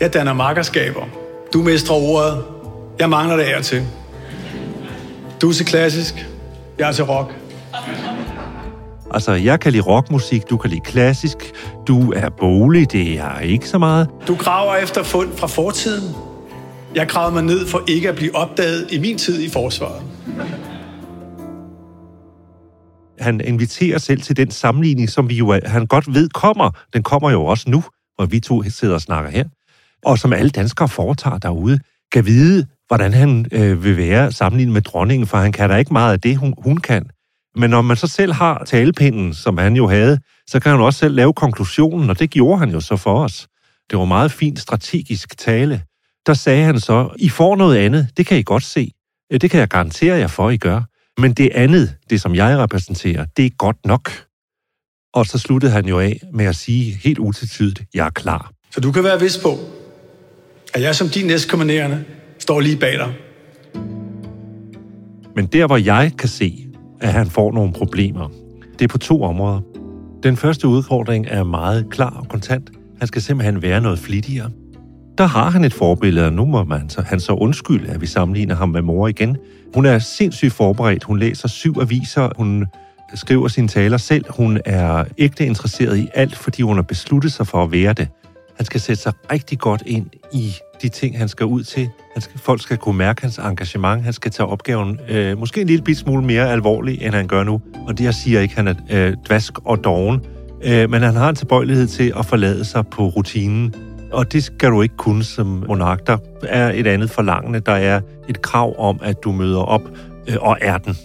Jeg 0.00 0.14
danner 0.14 0.32
makkerskaber. 0.32 1.02
Du 1.52 1.62
mestrer 1.62 1.96
ordet. 1.96 2.44
Jeg 2.98 3.10
mangler 3.10 3.36
det 3.36 3.42
af 3.42 3.62
til. 3.62 3.86
Du 5.42 5.48
er 5.48 5.52
til 5.52 5.66
klassisk. 5.66 6.26
Jeg 6.78 6.88
er 6.88 6.92
til 6.92 7.04
rock. 7.04 7.34
Altså, 9.10 9.32
jeg 9.32 9.60
kan 9.60 9.72
lide 9.72 9.82
rockmusik, 9.82 10.50
du 10.50 10.56
kan 10.56 10.70
lide 10.70 10.80
klassisk, 10.80 11.36
du 11.88 12.12
er 12.12 12.28
bolig, 12.28 12.92
det 12.92 13.18
er 13.18 13.38
ikke 13.40 13.68
så 13.68 13.78
meget. 13.78 14.08
Du 14.28 14.34
graver 14.34 14.76
efter 14.76 15.02
fund 15.02 15.28
fra 15.36 15.46
fortiden. 15.46 16.14
Jeg 16.94 17.08
gravede 17.08 17.34
mig 17.34 17.42
ned 17.44 17.66
for 17.66 17.82
ikke 17.88 18.08
at 18.08 18.16
blive 18.16 18.36
opdaget 18.36 18.92
i 18.92 18.98
min 18.98 19.18
tid 19.18 19.42
i 19.42 19.48
forsvaret. 19.48 20.02
Han 23.18 23.40
inviterer 23.40 23.98
selv 23.98 24.20
til 24.20 24.36
den 24.36 24.50
sammenligning, 24.50 25.10
som 25.10 25.28
vi 25.28 25.34
jo 25.34 25.58
han 25.64 25.86
godt 25.86 26.14
ved 26.14 26.28
kommer. 26.28 26.70
Den 26.92 27.02
kommer 27.02 27.30
jo 27.30 27.44
også 27.44 27.70
nu, 27.70 27.84
hvor 28.16 28.26
vi 28.26 28.40
to 28.40 28.62
sidder 28.62 28.94
og 28.94 29.00
snakker 29.00 29.30
her. 29.30 29.44
Og 30.04 30.18
som 30.18 30.32
alle 30.32 30.50
danskere 30.50 30.88
foretager 30.88 31.38
derude, 31.38 31.78
kan 32.12 32.26
vide, 32.26 32.66
hvordan 32.88 33.12
han 33.12 33.46
øh, 33.52 33.84
vil 33.84 33.96
være 33.96 34.32
sammenlignet 34.32 34.72
med 34.72 34.82
dronningen, 34.82 35.26
for 35.26 35.38
han 35.38 35.52
kan 35.52 35.70
da 35.70 35.76
ikke 35.76 35.92
meget 35.92 36.12
af 36.12 36.20
det, 36.20 36.36
hun, 36.36 36.54
hun 36.58 36.76
kan. 36.76 37.06
Men 37.56 37.70
når 37.70 37.82
man 37.82 37.96
så 37.96 38.06
selv 38.06 38.32
har 38.32 38.64
talepinden, 38.64 39.34
som 39.34 39.58
han 39.58 39.76
jo 39.76 39.86
havde, 39.88 40.18
så 40.46 40.60
kan 40.60 40.70
han 40.70 40.80
også 40.80 40.98
selv 40.98 41.14
lave 41.14 41.32
konklusionen, 41.32 42.10
og 42.10 42.18
det 42.18 42.30
gjorde 42.30 42.58
han 42.58 42.70
jo 42.70 42.80
så 42.80 42.96
for 42.96 43.24
os. 43.24 43.46
Det 43.90 43.98
var 43.98 44.04
meget 44.04 44.32
fint 44.32 44.58
strategisk 44.58 45.38
tale. 45.38 45.82
Der 46.26 46.34
sagde 46.34 46.64
han 46.64 46.80
så, 46.80 47.08
I 47.18 47.28
får 47.28 47.56
noget 47.56 47.76
andet, 47.76 48.08
det 48.16 48.26
kan 48.26 48.38
I 48.38 48.42
godt 48.42 48.62
se. 48.62 48.92
Det 49.30 49.50
kan 49.50 49.60
jeg 49.60 49.68
garantere 49.68 50.16
jer 50.16 50.26
for, 50.26 50.50
I 50.50 50.56
gør. 50.56 50.82
Men 51.20 51.32
det 51.32 51.50
andet, 51.54 51.94
det 52.10 52.20
som 52.20 52.34
jeg 52.34 52.58
repræsenterer, 52.58 53.26
det 53.36 53.46
er 53.46 53.50
godt 53.50 53.86
nok. 53.86 54.10
Og 55.14 55.26
så 55.26 55.38
sluttede 55.38 55.72
han 55.72 55.86
jo 55.86 55.98
af 55.98 56.20
med 56.32 56.44
at 56.44 56.56
sige 56.56 56.98
helt 57.04 57.18
utvetydigt, 57.18 57.82
jeg 57.94 58.06
er 58.06 58.10
klar. 58.10 58.52
Så 58.70 58.80
du 58.80 58.92
kan 58.92 59.04
være 59.04 59.20
vis 59.20 59.38
på, 59.42 59.58
at 60.74 60.82
jeg 60.82 60.94
som 60.94 61.08
din 61.08 61.26
næstkommanderende 61.26 62.04
står 62.38 62.60
lige 62.60 62.76
bag 62.76 62.92
dig. 62.92 63.14
Men 65.36 65.46
der, 65.46 65.66
hvor 65.66 65.76
jeg 65.76 66.12
kan 66.18 66.28
se, 66.28 66.66
at 67.00 67.12
han 67.12 67.30
får 67.30 67.52
nogle 67.52 67.72
problemer, 67.72 68.28
det 68.78 68.84
er 68.84 68.88
på 68.88 68.98
to 68.98 69.22
områder. 69.22 69.60
Den 70.22 70.36
første 70.36 70.68
udfordring 70.68 71.26
er 71.28 71.44
meget 71.44 71.90
klar 71.90 72.10
og 72.10 72.28
kontant. 72.28 72.70
Han 72.98 73.08
skal 73.08 73.22
simpelthen 73.22 73.62
være 73.62 73.80
noget 73.80 73.98
flittigere. 73.98 74.50
Der 75.18 75.24
har 75.24 75.50
han 75.50 75.64
et 75.64 75.74
forbillede, 75.74 76.26
og 76.26 76.32
nu 76.32 76.44
må 76.44 76.64
man 76.64 76.90
så, 76.90 77.02
han 77.02 77.20
så 77.20 77.32
undskylde, 77.32 77.88
at 77.88 78.00
vi 78.00 78.06
sammenligner 78.06 78.54
ham 78.54 78.68
med 78.68 78.82
mor 78.82 79.08
igen. 79.08 79.36
Hun 79.74 79.86
er 79.86 79.98
sindssygt 79.98 80.52
forberedt. 80.52 81.04
Hun 81.04 81.18
læser 81.18 81.48
syv 81.48 81.74
aviser. 81.80 82.30
Hun 82.36 82.66
skriver 83.14 83.48
sine 83.48 83.68
taler 83.68 83.96
selv. 83.96 84.24
Hun 84.28 84.60
er 84.64 85.04
ægte 85.18 85.46
interesseret 85.46 85.96
i 85.96 86.08
alt, 86.14 86.36
fordi 86.36 86.62
hun 86.62 86.76
har 86.76 86.82
besluttet 86.82 87.32
sig 87.32 87.46
for 87.46 87.64
at 87.64 87.72
være 87.72 87.92
det. 87.92 88.08
Han 88.56 88.66
skal 88.66 88.80
sætte 88.80 89.02
sig 89.02 89.12
rigtig 89.32 89.58
godt 89.58 89.82
ind 89.86 90.06
i 90.32 90.54
de 90.82 90.88
ting, 90.88 91.18
han 91.18 91.28
skal 91.28 91.46
ud 91.46 91.62
til. 91.62 91.88
Han 92.12 92.22
skal, 92.22 92.40
folk 92.40 92.62
skal 92.62 92.76
kunne 92.76 92.98
mærke 92.98 93.22
hans 93.22 93.38
engagement. 93.38 94.02
Han 94.02 94.12
skal 94.12 94.30
tage 94.30 94.46
opgaven 94.46 95.00
øh, 95.08 95.38
måske 95.38 95.60
en 95.60 95.66
lille 95.66 95.84
bit 95.84 95.98
smule 95.98 96.24
mere 96.24 96.50
alvorlig, 96.50 97.02
end 97.02 97.14
han 97.14 97.26
gør 97.26 97.44
nu. 97.44 97.60
Og 97.86 97.98
det, 97.98 98.04
jeg 98.04 98.14
siger 98.14 98.40
ikke, 98.40 98.56
han 98.56 98.68
er 98.68 98.74
øh, 98.90 99.16
dvask 99.26 99.52
og 99.64 99.84
doven. 99.84 100.20
Øh, 100.64 100.90
men 100.90 101.02
han 101.02 101.14
har 101.14 101.28
en 101.28 101.34
tilbøjelighed 101.34 101.86
til 101.86 102.12
at 102.18 102.26
forlade 102.26 102.64
sig 102.64 102.86
på 102.86 103.06
rutinen. 103.08 103.74
Og 104.14 104.32
det 104.32 104.44
skal 104.44 104.70
du 104.70 104.82
ikke 104.82 104.96
kunne 104.96 105.24
som 105.24 105.46
monark. 105.68 106.06
Der 106.06 106.16
er 106.42 106.72
et 106.74 106.86
andet 106.86 107.10
forlangende. 107.10 107.60
Der 107.60 107.72
er 107.72 108.00
et 108.28 108.42
krav 108.42 108.74
om, 108.78 109.00
at 109.02 109.24
du 109.24 109.32
møder 109.32 109.60
op 109.60 109.82
øh, 110.28 110.36
og 110.40 110.58
er 110.60 110.78
den. 110.78 110.96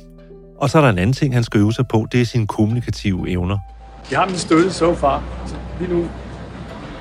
Og 0.57 0.69
så 0.69 0.77
er 0.77 0.81
der 0.81 0.89
en 0.89 0.97
anden 0.97 1.13
ting, 1.13 1.33
han 1.33 1.43
skal 1.43 1.59
øve 1.59 1.73
sig 1.73 1.87
på. 1.87 2.07
Det 2.11 2.21
er 2.21 2.25
sine 2.25 2.47
kommunikative 2.47 3.29
evner. 3.29 3.57
Jeg 4.11 4.19
har 4.19 4.25
min 4.25 4.37
støtte 4.37 4.73
so 4.73 4.95
far. 4.95 5.23
Lige 5.79 5.93
nu 5.93 6.05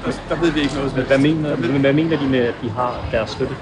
der, 0.05 0.13
der 0.29 0.41
ved 0.41 0.53
vi 0.53 0.61
ikke 0.61 0.75
noget. 0.75 0.93
Hvad 0.93 1.19
mener, 1.19 1.57
hvad, 1.57 1.69
hvad 1.69 1.93
mener 1.93 2.21
de 2.21 2.29
med, 2.29 2.39
at 2.39 2.55
de 2.63 2.71
har 2.71 3.09
deres 3.13 3.31
støtte? 3.31 3.55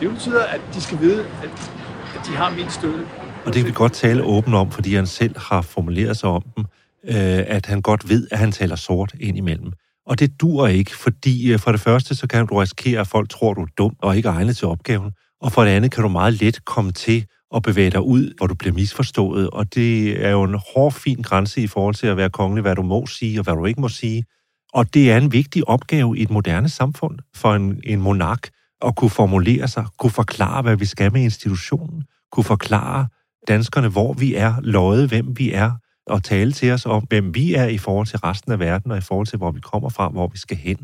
Det 0.00 0.10
betyder, 0.10 0.42
at 0.42 0.60
de 0.74 0.80
skal 0.80 1.00
vide, 1.00 1.20
at, 1.20 1.70
at 2.14 2.26
de 2.26 2.36
har 2.36 2.50
min 2.50 2.70
støtte. 2.70 3.06
Og 3.44 3.54
det 3.54 3.54
kan 3.54 3.66
vi 3.66 3.72
godt 3.72 3.92
tale 3.92 4.22
åbent 4.22 4.54
om, 4.54 4.70
fordi 4.70 4.94
han 4.94 5.06
selv 5.06 5.38
har 5.38 5.62
formuleret 5.62 6.16
sig 6.16 6.28
om 6.28 6.42
dem, 6.56 6.64
øh, 7.04 7.44
at 7.46 7.66
han 7.66 7.82
godt 7.82 8.08
ved, 8.08 8.28
at 8.30 8.38
han 8.38 8.52
taler 8.52 8.76
sort 8.76 9.14
ind 9.20 9.36
imellem. 9.36 9.72
Og 10.06 10.18
det 10.18 10.40
dur 10.40 10.66
ikke, 10.66 10.96
fordi 10.96 11.52
øh, 11.52 11.58
for 11.58 11.72
det 11.72 11.80
første, 11.80 12.14
så 12.14 12.26
kan 12.26 12.46
du 12.46 12.54
risikere, 12.54 13.00
at 13.00 13.06
folk 13.06 13.30
tror, 13.30 13.54
du 13.54 13.62
er 13.62 13.66
dum 13.78 13.96
og 13.98 14.16
ikke 14.16 14.28
egnet 14.28 14.56
til 14.56 14.68
opgaven. 14.68 15.12
Og 15.40 15.52
for 15.52 15.64
det 15.64 15.70
andet 15.70 15.90
kan 15.90 16.02
du 16.02 16.08
meget 16.08 16.40
let 16.40 16.64
komme 16.64 16.92
til 16.92 17.26
at 17.54 17.62
bevæge 17.62 17.90
dig 17.90 18.02
ud, 18.02 18.34
hvor 18.36 18.46
du 18.46 18.54
bliver 18.54 18.74
misforstået. 18.74 19.50
Og 19.50 19.74
det 19.74 20.24
er 20.24 20.30
jo 20.30 20.42
en 20.42 20.60
hård, 20.74 20.92
fin 20.92 21.22
grænse 21.22 21.60
i 21.62 21.66
forhold 21.66 21.94
til 21.94 22.06
at 22.06 22.16
være 22.16 22.30
kongelig, 22.30 22.62
hvad 22.62 22.74
du 22.74 22.82
må 22.82 23.06
sige 23.06 23.40
og 23.40 23.44
hvad 23.44 23.54
du 23.54 23.64
ikke 23.64 23.80
må 23.80 23.88
sige. 23.88 24.24
Og 24.72 24.94
det 24.94 25.12
er 25.12 25.16
en 25.16 25.32
vigtig 25.32 25.68
opgave 25.68 26.18
i 26.18 26.22
et 26.22 26.30
moderne 26.30 26.68
samfund 26.68 27.18
for 27.34 27.54
en, 27.54 27.80
en 27.84 28.00
monark 28.00 28.48
at 28.82 28.96
kunne 28.96 29.10
formulere 29.10 29.68
sig, 29.68 29.86
kunne 29.98 30.10
forklare, 30.10 30.62
hvad 30.62 30.76
vi 30.76 30.84
skal 30.84 31.12
med 31.12 31.22
institutionen, 31.22 32.04
kunne 32.32 32.44
forklare 32.44 33.06
danskerne, 33.48 33.88
hvor 33.88 34.12
vi 34.12 34.34
er, 34.34 34.54
løjet, 34.60 35.08
hvem 35.08 35.38
vi 35.38 35.52
er, 35.52 35.70
og 36.06 36.22
tale 36.22 36.52
til 36.52 36.72
os 36.72 36.86
om, 36.86 37.02
hvem 37.08 37.34
vi 37.34 37.54
er 37.54 37.64
i 37.66 37.78
forhold 37.78 38.06
til 38.06 38.18
resten 38.18 38.52
af 38.52 38.58
verden, 38.58 38.90
og 38.90 38.98
i 38.98 39.00
forhold 39.00 39.26
til, 39.26 39.36
hvor 39.36 39.50
vi 39.50 39.60
kommer 39.60 39.88
fra, 39.88 40.08
hvor 40.08 40.26
vi 40.26 40.38
skal 40.38 40.56
hen. 40.56 40.76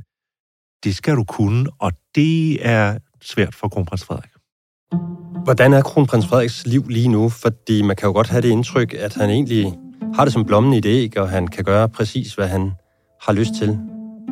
Det 0.84 0.96
skal 0.96 1.16
du 1.16 1.24
kunne, 1.24 1.66
og 1.78 1.92
det 2.14 2.66
er 2.66 2.98
svært 3.22 3.54
for 3.54 3.68
kronprins 3.68 4.04
Frederik. 4.04 4.30
Hvordan 5.44 5.72
er 5.72 5.82
kronprins 5.82 6.26
Frederiks 6.26 6.66
liv 6.66 6.88
lige 6.88 7.08
nu? 7.08 7.28
Fordi 7.28 7.82
man 7.82 7.96
kan 7.96 8.06
jo 8.06 8.12
godt 8.12 8.28
have 8.28 8.42
det 8.42 8.48
indtryk, 8.48 8.94
at 8.98 9.14
han 9.14 9.30
egentlig 9.30 9.74
har 10.14 10.24
det 10.24 10.32
som 10.32 10.44
blommen 10.44 10.72
i 10.72 10.80
det 10.80 10.90
æg, 10.90 11.18
og 11.18 11.28
han 11.28 11.48
kan 11.48 11.64
gøre 11.64 11.88
præcis, 11.88 12.34
hvad 12.34 12.48
han 12.48 12.72
har 13.22 13.32
lyst 13.32 13.54
til. 13.54 13.78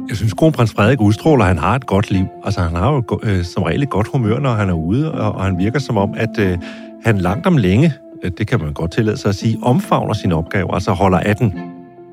Jeg 0.09 0.16
synes, 0.16 0.33
kronprins 0.33 0.73
Frederik 0.73 1.00
udstråler, 1.00 1.45
at 1.45 1.49
han 1.49 1.59
har 1.59 1.75
et 1.75 1.87
godt 1.87 2.11
liv. 2.11 2.26
Altså, 2.45 2.61
han 2.61 2.76
har 2.76 2.92
jo 2.92 3.21
øh, 3.23 3.45
som 3.45 3.62
regel 3.62 3.83
et 3.83 3.90
godt 3.90 4.09
humør, 4.09 4.38
når 4.38 4.54
han 4.54 4.68
er 4.68 4.75
ude, 4.75 5.12
og, 5.12 5.33
og 5.33 5.45
han 5.45 5.59
virker 5.59 5.78
som 5.78 5.97
om, 5.97 6.14
at 6.16 6.38
øh, 6.38 6.59
han 7.04 7.18
langt 7.18 7.47
om 7.47 7.57
længe, 7.57 7.92
Øh, 8.22 8.30
det 8.38 8.46
kan 8.46 8.60
man 8.60 8.72
godt 8.72 8.92
tillade 8.92 9.16
sig 9.16 9.28
at 9.28 9.34
sige, 9.34 9.58
omfavner 9.62 10.14
sin 10.14 10.32
opgave, 10.32 10.75
altså 10.75 10.92
holder 10.92 11.18
af 11.18 11.37
den. 11.37 11.54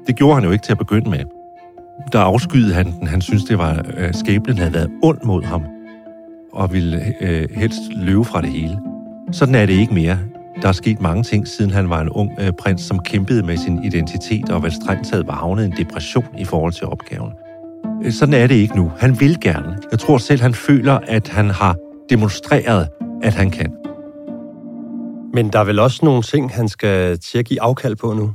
Det 0.08 0.16
gjorde 0.16 0.36
han 0.36 0.44
jo 0.44 0.52
ikke 0.52 0.64
til 0.64 0.72
at 0.72 0.78
begynde 0.78 1.10
med. 1.10 1.20
Der 2.12 2.20
afskyede 2.20 2.74
han 2.74 2.92
den. 3.00 3.08
Han 3.08 3.22
synes, 3.22 3.44
det 3.44 3.58
var, 3.58 3.86
øh, 3.98 4.14
skæbnen 4.14 4.58
havde 4.58 4.74
været 4.74 4.90
ond 5.04 5.18
mod 5.24 5.44
ham, 5.44 5.64
og 6.54 6.74
ville 6.74 7.14
øh, 7.22 7.48
helst 7.56 7.82
løbe 7.96 8.24
fra 8.24 8.42
det 8.42 8.50
hele. 8.50 8.80
Sådan 9.32 9.56
er 9.56 9.66
det 9.66 9.74
ikke 9.74 9.94
mere. 9.94 10.20
Der 10.62 10.68
er 10.68 10.72
sket 10.72 11.02
mange 11.02 11.24
ting, 11.24 11.48
siden 11.48 11.72
han 11.72 11.90
var 11.90 12.02
en 12.02 12.10
ung 12.10 12.32
øh, 12.40 12.52
prins, 12.52 12.82
som 12.82 13.00
kæmpede 13.00 13.44
med 13.44 13.58
sin 13.58 13.84
identitet 13.84 14.50
og 14.50 14.64
vel 14.64 14.72
strengt 14.72 15.08
taget 15.08 15.28
var 15.28 15.36
havnet 15.36 15.64
i 15.64 15.66
en 15.66 15.74
depression 15.78 16.26
i 16.38 16.46
forhold 16.46 16.74
til 16.74 16.88
opgaven. 16.88 17.32
Øh, 18.04 18.12
sådan 18.12 18.34
er 18.34 18.48
det 18.48 18.56
ikke 18.56 18.76
nu. 18.76 18.92
Han 18.98 19.20
vil 19.20 19.38
gerne. 19.42 19.78
Jeg 19.92 20.00
tror 20.00 20.18
selv, 20.18 20.42
han 20.42 20.54
føler, 20.54 21.00
at 21.08 21.28
han 21.28 21.50
har 21.50 21.76
demonstreret, 22.10 22.88
at 23.24 23.34
han 23.34 23.52
kan. 23.52 23.74
Men 25.36 25.54
der 25.54 25.60
er 25.60 25.64
vel 25.64 25.80
også 25.80 26.00
nogle 26.06 26.24
ting, 26.24 26.54
han 26.54 26.70
skal 26.70 27.20
til 27.20 27.38
at 27.38 27.46
give 27.46 27.62
afkald 27.62 27.96
på 27.96 28.14
nu? 28.14 28.34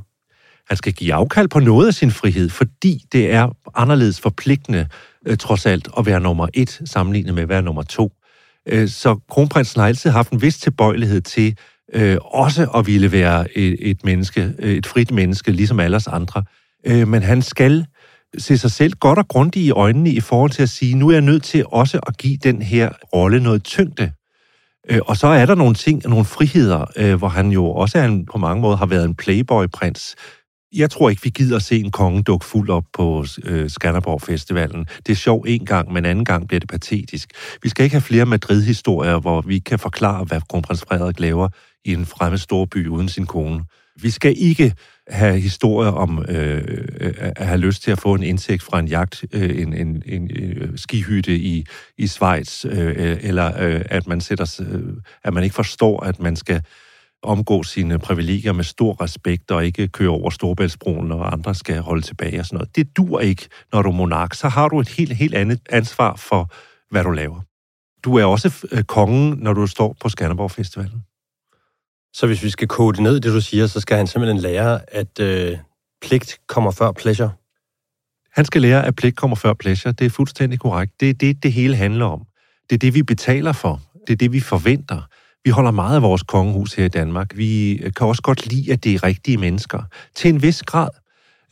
Han 0.67 0.77
skal 0.77 0.93
give 0.93 1.13
afkald 1.13 1.47
på 1.47 1.59
noget 1.59 1.87
af 1.87 1.93
sin 1.93 2.11
frihed, 2.11 2.49
fordi 2.49 3.05
det 3.11 3.31
er 3.31 3.49
anderledes 3.75 4.19
forpligtende, 4.19 4.87
øh, 5.27 5.37
trods 5.37 5.65
alt, 5.65 5.87
at 5.97 6.05
være 6.05 6.19
nummer 6.19 6.47
et, 6.53 6.81
sammenlignet 6.85 7.33
med 7.33 7.43
at 7.43 7.49
være 7.49 7.61
nummer 7.61 7.83
to. 7.83 8.11
Øh, 8.67 8.89
så 8.89 9.15
kronprinsen 9.29 9.79
har 9.79 9.87
altid 9.87 10.09
haft 10.09 10.31
en 10.31 10.41
vis 10.41 10.57
tilbøjelighed 10.57 11.21
til 11.21 11.57
øh, 11.93 12.17
også 12.21 12.67
at 12.75 12.87
ville 12.87 13.11
være 13.11 13.57
et, 13.57 13.89
et 13.89 14.05
menneske, 14.05 14.53
øh, 14.59 14.73
et 14.73 14.85
frit 14.85 15.11
menneske, 15.11 15.51
ligesom 15.51 15.79
alle 15.79 15.97
os 15.97 16.07
andre. 16.07 16.43
Øh, 16.87 17.07
men 17.07 17.23
han 17.23 17.41
skal 17.41 17.85
se 18.37 18.57
sig 18.57 18.71
selv 18.71 18.93
godt 18.93 19.19
og 19.19 19.27
grundigt 19.27 19.65
i 19.65 19.71
øjnene 19.71 20.09
i 20.09 20.19
forhold 20.19 20.51
til 20.51 20.63
at 20.63 20.69
sige, 20.69 20.95
nu 20.95 21.07
er 21.07 21.13
jeg 21.13 21.21
nødt 21.21 21.43
til 21.43 21.65
også 21.67 21.99
at 22.07 22.17
give 22.17 22.37
den 22.37 22.61
her 22.61 22.89
rolle 23.13 23.43
noget 23.43 23.63
tyngde. 23.63 24.11
Øh, 24.89 24.99
og 25.05 25.17
så 25.17 25.27
er 25.27 25.45
der 25.45 25.55
nogle 25.55 25.75
ting, 25.75 26.01
nogle 26.09 26.25
friheder, 26.25 26.85
øh, 26.97 27.15
hvor 27.15 27.27
han 27.27 27.51
jo 27.51 27.65
også 27.65 27.97
er 27.99 28.05
en, 28.05 28.25
på 28.25 28.37
mange 28.37 28.61
måder 28.61 28.77
har 28.77 28.85
været 28.85 29.05
en 29.05 29.15
playboy-prins. 29.15 30.15
Jeg 30.75 30.89
tror 30.89 31.09
ikke, 31.09 31.23
vi 31.23 31.29
gider 31.29 31.55
at 31.55 31.63
se 31.63 31.79
en 31.79 31.91
konge 31.91 32.23
dukke 32.23 32.45
fuld 32.45 32.69
op 32.69 32.83
på 32.93 33.25
øh, 33.43 33.69
Skanderborg 33.69 34.21
Festivalen. 34.21 34.85
Det 35.05 35.09
er 35.09 35.15
sjovt 35.15 35.49
en 35.49 35.65
gang, 35.65 35.93
men 35.93 36.05
anden 36.05 36.25
gang 36.25 36.47
bliver 36.47 36.59
det 36.59 36.69
patetisk. 36.69 37.29
Vi 37.63 37.69
skal 37.69 37.83
ikke 37.83 37.93
have 37.93 38.01
flere 38.01 38.25
Madrid-historier, 38.25 39.19
hvor 39.19 39.41
vi 39.41 39.59
kan 39.59 39.79
forklare, 39.79 40.23
hvad 40.23 40.41
kronprins 40.49 40.81
Frederik 40.81 41.19
laver 41.19 41.49
i 41.85 41.93
en 41.93 42.05
fremmed 42.05 42.37
storby 42.37 42.87
uden 42.87 43.09
sin 43.09 43.25
kone. 43.25 43.63
Vi 44.01 44.09
skal 44.09 44.33
ikke 44.37 44.73
have 45.11 45.39
historier 45.39 45.91
om 45.91 46.25
øh, 46.29 46.63
øh, 46.99 47.13
at 47.19 47.47
have 47.47 47.59
lyst 47.59 47.83
til 47.83 47.91
at 47.91 47.99
få 47.99 48.13
en 48.13 48.23
indsigt 48.23 48.63
fra 48.63 48.79
en 48.79 48.87
jagt, 48.87 49.25
øh, 49.31 49.61
en, 49.61 49.73
en, 49.73 50.03
en, 50.05 50.31
en 50.31 50.31
øh, 50.31 50.77
skihytte 50.77 51.35
i, 51.37 51.65
i 51.97 52.07
Schweiz, 52.07 52.65
øh, 52.65 53.17
eller 53.21 53.61
øh, 53.61 53.81
at 53.89 54.07
man 54.07 54.21
sætter, 54.21 54.61
øh, 54.71 54.93
at 55.23 55.33
man 55.33 55.43
ikke 55.43 55.55
forstår, 55.55 56.03
at 56.03 56.19
man 56.19 56.35
skal 56.35 56.61
omgå 57.23 57.63
sine 57.63 57.99
privilegier 57.99 58.53
med 58.53 58.63
stor 58.63 59.03
respekt 59.03 59.51
og 59.51 59.65
ikke 59.65 59.87
køre 59.87 60.09
over 60.09 60.29
Storbæltsbroen, 60.29 61.07
når 61.07 61.23
andre 61.23 61.55
skal 61.55 61.79
holde 61.79 62.01
tilbage 62.01 62.39
og 62.39 62.45
sådan 62.45 62.57
noget. 62.57 62.75
Det 62.75 62.97
dur 62.97 63.19
ikke, 63.19 63.47
når 63.73 63.81
du 63.81 63.89
er 63.89 63.93
monark. 63.93 64.33
Så 64.33 64.47
har 64.47 64.67
du 64.67 64.79
et 64.79 64.89
helt, 64.89 65.15
helt 65.15 65.35
andet 65.35 65.59
ansvar 65.69 66.15
for, 66.15 66.53
hvad 66.91 67.03
du 67.03 67.11
laver. 67.11 67.41
Du 68.03 68.15
er 68.15 68.25
også 68.25 68.67
øh, 68.71 68.83
kongen, 68.83 69.37
når 69.39 69.53
du 69.53 69.67
står 69.67 69.95
på 69.99 70.09
Skanderborg 70.09 70.51
Festivalen. 70.51 71.03
Så 72.13 72.27
hvis 72.27 72.43
vi 72.43 72.49
skal 72.49 72.67
kode 72.67 73.03
ned 73.03 73.19
det, 73.19 73.33
du 73.33 73.41
siger, 73.41 73.67
så 73.67 73.79
skal 73.79 73.97
han 73.97 74.07
simpelthen 74.07 74.41
lære, 74.41 74.79
at 74.95 75.19
øh, 75.19 75.57
pligt 76.01 76.37
kommer 76.47 76.71
før 76.71 76.91
pleasure? 76.91 77.31
Han 78.33 78.45
skal 78.45 78.61
lære, 78.61 78.85
at 78.85 78.95
pligt 78.95 79.15
kommer 79.15 79.35
før 79.35 79.53
pleasure. 79.53 79.93
Det 79.93 80.05
er 80.05 80.09
fuldstændig 80.09 80.59
korrekt. 80.59 80.99
Det 80.99 81.09
er 81.09 81.13
det, 81.13 81.43
det 81.43 81.53
hele 81.53 81.75
handler 81.75 82.05
om. 82.05 82.21
Det 82.69 82.75
er 82.75 82.79
det, 82.79 82.93
vi 82.93 83.03
betaler 83.03 83.51
for. 83.51 83.81
Det 84.07 84.13
er 84.13 84.17
det, 84.17 84.31
vi 84.31 84.39
forventer. 84.39 85.01
Vi 85.43 85.49
holder 85.49 85.71
meget 85.71 85.95
af 85.95 86.01
vores 86.01 86.23
kongehus 86.23 86.73
her 86.73 86.85
i 86.85 86.89
Danmark. 86.89 87.37
Vi 87.37 87.71
øh, 87.71 87.93
kan 87.93 88.07
også 88.07 88.21
godt 88.21 88.47
lide, 88.47 88.73
at 88.73 88.83
det 88.83 88.93
er 88.93 89.03
rigtige 89.03 89.37
mennesker. 89.37 89.83
Til 90.15 90.29
en 90.29 90.41
vis 90.41 90.63
grad. 90.63 90.89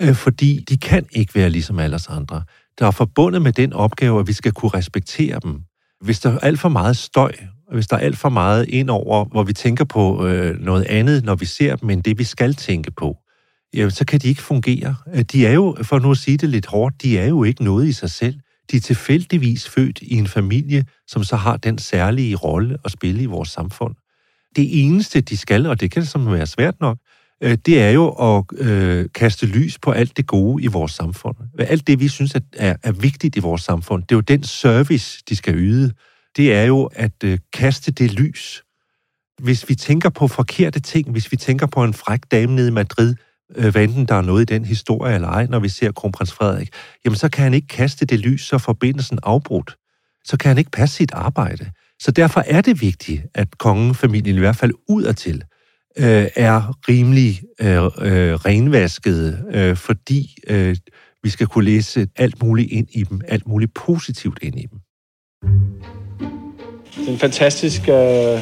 Øh, 0.01 0.15
fordi 0.15 0.65
de 0.69 0.77
kan 0.77 1.05
ikke 1.11 1.35
være 1.35 1.49
ligesom 1.49 1.79
alle 1.79 1.95
os 1.95 2.07
andre. 2.07 2.43
Der 2.79 2.87
er 2.87 2.91
forbundet 2.91 3.41
med 3.41 3.53
den 3.53 3.73
opgave, 3.73 4.19
at 4.19 4.27
vi 4.27 4.33
skal 4.33 4.51
kunne 4.51 4.71
respektere 4.73 5.39
dem. 5.43 5.61
Hvis 6.01 6.19
der 6.19 6.33
er 6.33 6.39
alt 6.39 6.59
for 6.59 6.69
meget 6.69 6.97
støj, 6.97 7.31
hvis 7.71 7.87
der 7.87 7.95
er 7.95 7.99
alt 7.99 8.17
for 8.17 8.29
meget 8.29 8.69
ind 8.69 8.89
over, 8.89 9.25
hvor 9.25 9.43
vi 9.43 9.53
tænker 9.53 9.83
på 9.83 10.27
øh, 10.27 10.59
noget 10.59 10.83
andet, 10.83 11.23
når 11.23 11.35
vi 11.35 11.45
ser 11.45 11.75
dem, 11.75 11.89
end 11.89 12.03
det 12.03 12.19
vi 12.19 12.23
skal 12.23 12.53
tænke 12.53 12.91
på, 12.91 13.17
jamen, 13.73 13.91
så 13.91 14.05
kan 14.05 14.19
de 14.19 14.27
ikke 14.27 14.41
fungere. 14.41 14.95
Øh, 15.13 15.21
de 15.21 15.45
er 15.45 15.53
jo, 15.53 15.77
for 15.81 15.99
nu 15.99 16.11
at 16.11 16.17
sige 16.17 16.37
det 16.37 16.49
lidt 16.49 16.65
hårdt, 16.65 17.01
de 17.01 17.17
er 17.17 17.27
jo 17.27 17.43
ikke 17.43 17.63
noget 17.63 17.87
i 17.87 17.91
sig 17.91 18.09
selv. 18.09 18.35
De 18.71 18.77
er 18.77 18.81
tilfældigvis 18.81 19.69
født 19.69 19.99
i 20.01 20.13
en 20.17 20.27
familie, 20.27 20.85
som 21.07 21.23
så 21.23 21.35
har 21.35 21.57
den 21.57 21.77
særlige 21.77 22.35
rolle 22.35 22.77
at 22.85 22.91
spille 22.91 23.23
i 23.23 23.25
vores 23.25 23.49
samfund. 23.49 23.95
Det 24.55 24.83
eneste, 24.85 25.21
de 25.21 25.37
skal, 25.37 25.65
og 25.65 25.79
det 25.79 25.91
kan 25.91 26.05
som 26.05 26.31
være 26.31 26.47
svært 26.47 26.75
nok, 26.81 26.97
øh, 27.43 27.57
det 27.65 27.81
er 27.81 27.89
jo 27.89 28.07
at 28.09 28.43
øh, 28.57 29.05
kaste 29.15 29.45
lys 29.45 29.79
på 29.79 29.91
alt 29.91 30.17
det 30.17 30.27
gode 30.27 30.63
i 30.63 30.67
vores 30.67 30.91
samfund. 30.91 31.35
Alt 31.59 31.87
det, 31.87 31.99
vi 31.99 32.07
synes 32.07 32.35
er, 32.53 32.75
er 32.83 32.91
vigtigt 32.91 33.35
i 33.35 33.39
vores 33.39 33.61
samfund, 33.61 34.03
det 34.03 34.11
er 34.11 34.17
jo 34.17 34.21
den 34.21 34.43
service, 34.43 35.23
de 35.29 35.35
skal 35.35 35.55
yde. 35.55 35.93
Det 36.37 36.53
er 36.53 36.63
jo 36.63 36.89
at 36.93 37.23
øh, 37.23 37.39
kaste 37.53 37.91
det 37.91 38.13
lys. 38.13 38.63
Hvis 39.41 39.69
vi 39.69 39.75
tænker 39.75 40.09
på 40.09 40.27
forkerte 40.27 40.79
ting, 40.79 41.11
hvis 41.11 41.31
vi 41.31 41.37
tænker 41.37 41.65
på 41.65 41.83
en 41.83 41.93
fræk 41.93 42.19
dame 42.31 42.55
nede 42.55 42.67
i 42.67 42.71
Madrid, 42.71 43.15
øh, 43.55 43.71
hvad 43.71 43.83
enten 43.83 44.05
der 44.05 44.15
er 44.15 44.21
noget 44.21 44.41
i 44.41 44.53
den 44.53 44.65
historie 44.65 45.15
eller 45.15 45.27
ej, 45.27 45.45
når 45.45 45.59
vi 45.59 45.69
ser 45.69 45.91
kronprins 45.91 46.33
Frederik, 46.33 46.69
jamen 47.05 47.17
så 47.17 47.29
kan 47.29 47.43
han 47.43 47.53
ikke 47.53 47.67
kaste 47.67 48.05
det 48.05 48.19
lys, 48.19 48.41
så 48.41 48.57
forbindelsen 48.57 49.19
afbrudt. 49.23 49.75
Så 50.23 50.37
kan 50.37 50.49
han 50.49 50.57
ikke 50.57 50.71
passe 50.71 50.95
sit 50.95 51.11
arbejde. 51.11 51.71
Så 51.99 52.11
derfor 52.11 52.43
er 52.47 52.61
det 52.61 52.81
vigtigt, 52.81 53.23
at 53.35 53.57
kongefamilien 53.57 54.35
i 54.35 54.39
hvert 54.39 54.55
fald 54.55 54.73
udadtil 54.89 55.43
øh, 55.97 56.27
er 56.35 56.89
rimelig 56.89 57.41
øh, 57.61 57.83
øh, 57.83 58.33
renvasket, 58.33 59.45
øh, 59.51 59.75
fordi 59.75 60.35
øh, 60.47 60.75
vi 61.23 61.29
skal 61.29 61.47
kunne 61.47 61.65
læse 61.65 62.07
alt 62.15 62.43
muligt 62.43 62.71
ind 62.71 62.87
i 62.91 63.03
dem, 63.03 63.21
alt 63.27 63.47
muligt 63.47 63.73
positivt 63.73 64.39
ind 64.41 64.59
i 64.59 64.65
dem. 64.65 64.79
Det 66.99 67.07
er 67.07 67.11
en 67.11 67.19
fantastisk 67.19 67.81
øh, 67.89 68.39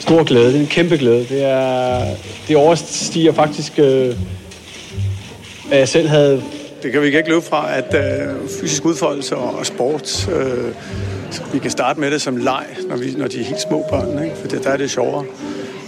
stor 0.00 0.24
glæde. 0.24 0.46
Det 0.46 0.56
er 0.56 0.60
en 0.60 0.66
kæmpe 0.66 0.96
glæde. 0.96 1.26
Det, 1.28 1.44
er, 1.44 2.04
det 2.48 2.56
overstiger 2.56 3.32
faktisk, 3.32 3.78
øh, 3.78 4.14
hvad 5.68 5.78
jeg 5.78 5.88
selv 5.88 6.08
havde. 6.08 6.42
Det 6.82 6.92
kan 6.92 7.02
vi 7.02 7.06
ikke 7.06 7.28
løbe 7.28 7.42
fra, 7.42 7.76
at 7.76 7.94
øh, 7.94 8.48
fysisk 8.60 8.84
udfoldelse 8.84 9.36
og, 9.36 9.58
og 9.58 9.66
sport, 9.66 10.28
øh, 10.28 10.74
vi 11.52 11.58
kan 11.58 11.70
starte 11.70 12.00
med 12.00 12.10
det 12.10 12.22
som 12.22 12.36
leg, 12.36 12.66
når, 12.88 12.96
vi, 12.96 13.14
når 13.16 13.26
de 13.26 13.40
er 13.40 13.44
helt 13.44 13.60
små 13.60 13.84
børn, 13.90 14.24
ikke? 14.24 14.36
for 14.36 14.48
det, 14.48 14.64
der 14.64 14.70
er 14.70 14.76
det 14.76 14.90
sjovere 14.90 15.24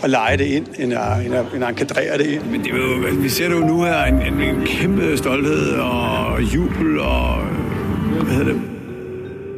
at 0.04 0.10
lege 0.10 0.36
det 0.36 0.44
ind, 0.44 0.66
end 0.78 0.92
at, 0.92 1.26
end 1.26 1.34
at, 1.34 1.44
end 1.54 1.64
at 1.64 1.76
kadrere 1.76 2.18
det 2.18 2.26
ind. 2.26 2.42
Men 2.50 2.64
det 2.64 2.72
er 2.72 2.76
jo, 2.76 3.16
vi 3.20 3.28
ser 3.28 3.48
det 3.48 3.54
jo 3.54 3.60
nu 3.60 3.82
her, 3.82 4.04
en, 4.04 4.14
en, 4.14 4.42
en 4.42 4.66
kæmpe 4.66 5.16
stolthed 5.16 5.72
og 5.72 6.42
jubel 6.42 7.00
og, 7.00 7.34
hvad 8.22 8.34
hedder 8.34 8.52
det, 8.52 8.60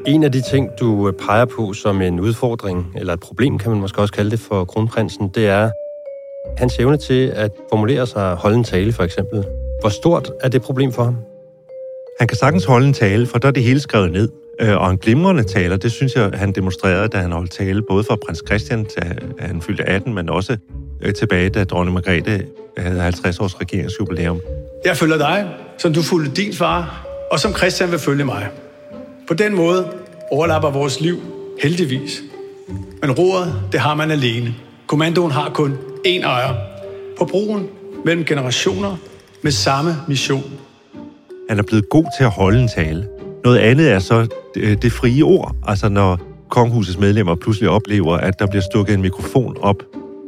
en 0.07 0.25
af 0.25 0.33
de 0.33 0.41
ting, 0.41 0.71
du 0.81 1.09
øh, 1.09 1.15
peger 1.15 1.45
på 1.45 1.73
som 1.73 2.03
en 2.03 2.21
udfordring, 2.21 2.93
eller 2.97 3.13
et 3.13 3.21
problem, 3.21 3.59
kan 3.59 3.71
man 3.71 3.81
måske 3.81 4.01
også 4.01 4.15
kalde 4.15 4.31
det 4.31 4.41
for 4.41 4.65
kronprinsen, 4.65 5.29
det 5.29 5.49
er 5.49 5.71
hans 6.59 6.79
evne 6.79 6.97
til 6.97 7.27
at 7.27 7.51
formulere 7.69 8.07
sig 8.07 8.31
og 8.31 8.37
holde 8.37 8.57
en 8.57 8.65
tale, 8.65 8.93
for 8.93 9.03
eksempel. 9.03 9.45
Hvor 9.81 9.89
stort 9.89 10.31
er 10.41 10.49
det 10.49 10.63
problem 10.63 10.93
for 10.93 11.05
ham? 11.05 11.17
Han 12.19 12.29
kan 12.29 12.37
sagtens 12.37 12.65
holde 12.65 12.87
en 12.87 12.93
tale, 12.93 13.27
for 13.27 13.39
der 13.39 13.49
er 13.49 13.53
det 13.53 13.63
hele 13.63 13.81
skrevet 13.81 14.13
ned. 14.13 14.29
Øh, 14.61 14.77
og 14.77 14.91
en 14.91 14.99
glimrende 14.99 15.43
taler, 15.43 15.77
det 15.77 15.93
synes 15.93 16.15
jeg, 16.15 16.31
han 16.35 16.53
demonstrerede, 16.53 17.09
da 17.09 17.19
han 17.19 17.33
holdt 17.33 17.51
tale, 17.51 17.83
både 17.83 18.05
for 18.05 18.19
prins 18.27 18.43
Christian, 18.47 18.85
da 18.85 19.15
han 19.39 19.63
fyldte 19.63 19.83
18, 19.83 20.15
men 20.15 20.29
også 20.29 20.57
øh, 21.03 21.15
tilbage, 21.15 21.51
da 21.51 21.65
dronning 21.65 21.95
Margrethe 21.95 22.47
havde 22.77 23.01
50 23.01 23.41
års 23.41 23.61
regeringsjubilæum. 23.61 24.41
Jeg 24.85 24.97
følger 24.97 25.19
dig, 25.19 25.49
som 25.79 25.95
du 25.95 26.03
fulgte 26.03 26.43
din 26.43 26.55
far, 26.55 27.07
og 27.31 27.41
som 27.41 27.55
Christian 27.55 27.91
vil 27.91 27.99
følge 27.99 28.25
mig. 28.25 28.49
På 29.31 29.35
den 29.35 29.55
måde 29.55 29.93
overlapper 30.31 30.71
vores 30.71 31.01
liv 31.01 31.17
heldigvis. 31.63 32.23
Men 33.01 33.11
roret, 33.11 33.55
det 33.73 33.81
har 33.81 33.95
man 33.95 34.11
alene. 34.11 34.55
Kommandoen 34.87 35.31
har 35.31 35.51
kun 35.51 35.79
én 36.07 36.23
ejer. 36.23 36.55
På 37.19 37.25
broen 37.25 37.67
mellem 38.05 38.25
generationer 38.25 38.97
med 39.43 39.53
samme 39.53 39.97
mission. 40.09 40.53
Han 41.49 41.59
er 41.59 41.63
blevet 41.63 41.89
god 41.89 42.05
til 42.19 42.25
at 42.25 42.31
holde 42.31 42.63
en 42.63 42.69
tale. 42.69 43.09
Noget 43.45 43.59
andet 43.59 43.91
er 43.91 43.99
så 43.99 44.27
øh, 44.57 44.77
det, 44.83 44.93
frie 44.93 45.23
ord. 45.23 45.55
Altså 45.67 45.89
når 45.89 46.19
konghusets 46.49 46.99
medlemmer 46.99 47.35
pludselig 47.35 47.71
oplever, 47.71 48.17
at 48.17 48.39
der 48.39 48.47
bliver 48.47 48.63
stukket 48.73 48.95
en 48.95 49.03
mikrofon 49.03 49.57
op 49.61 49.83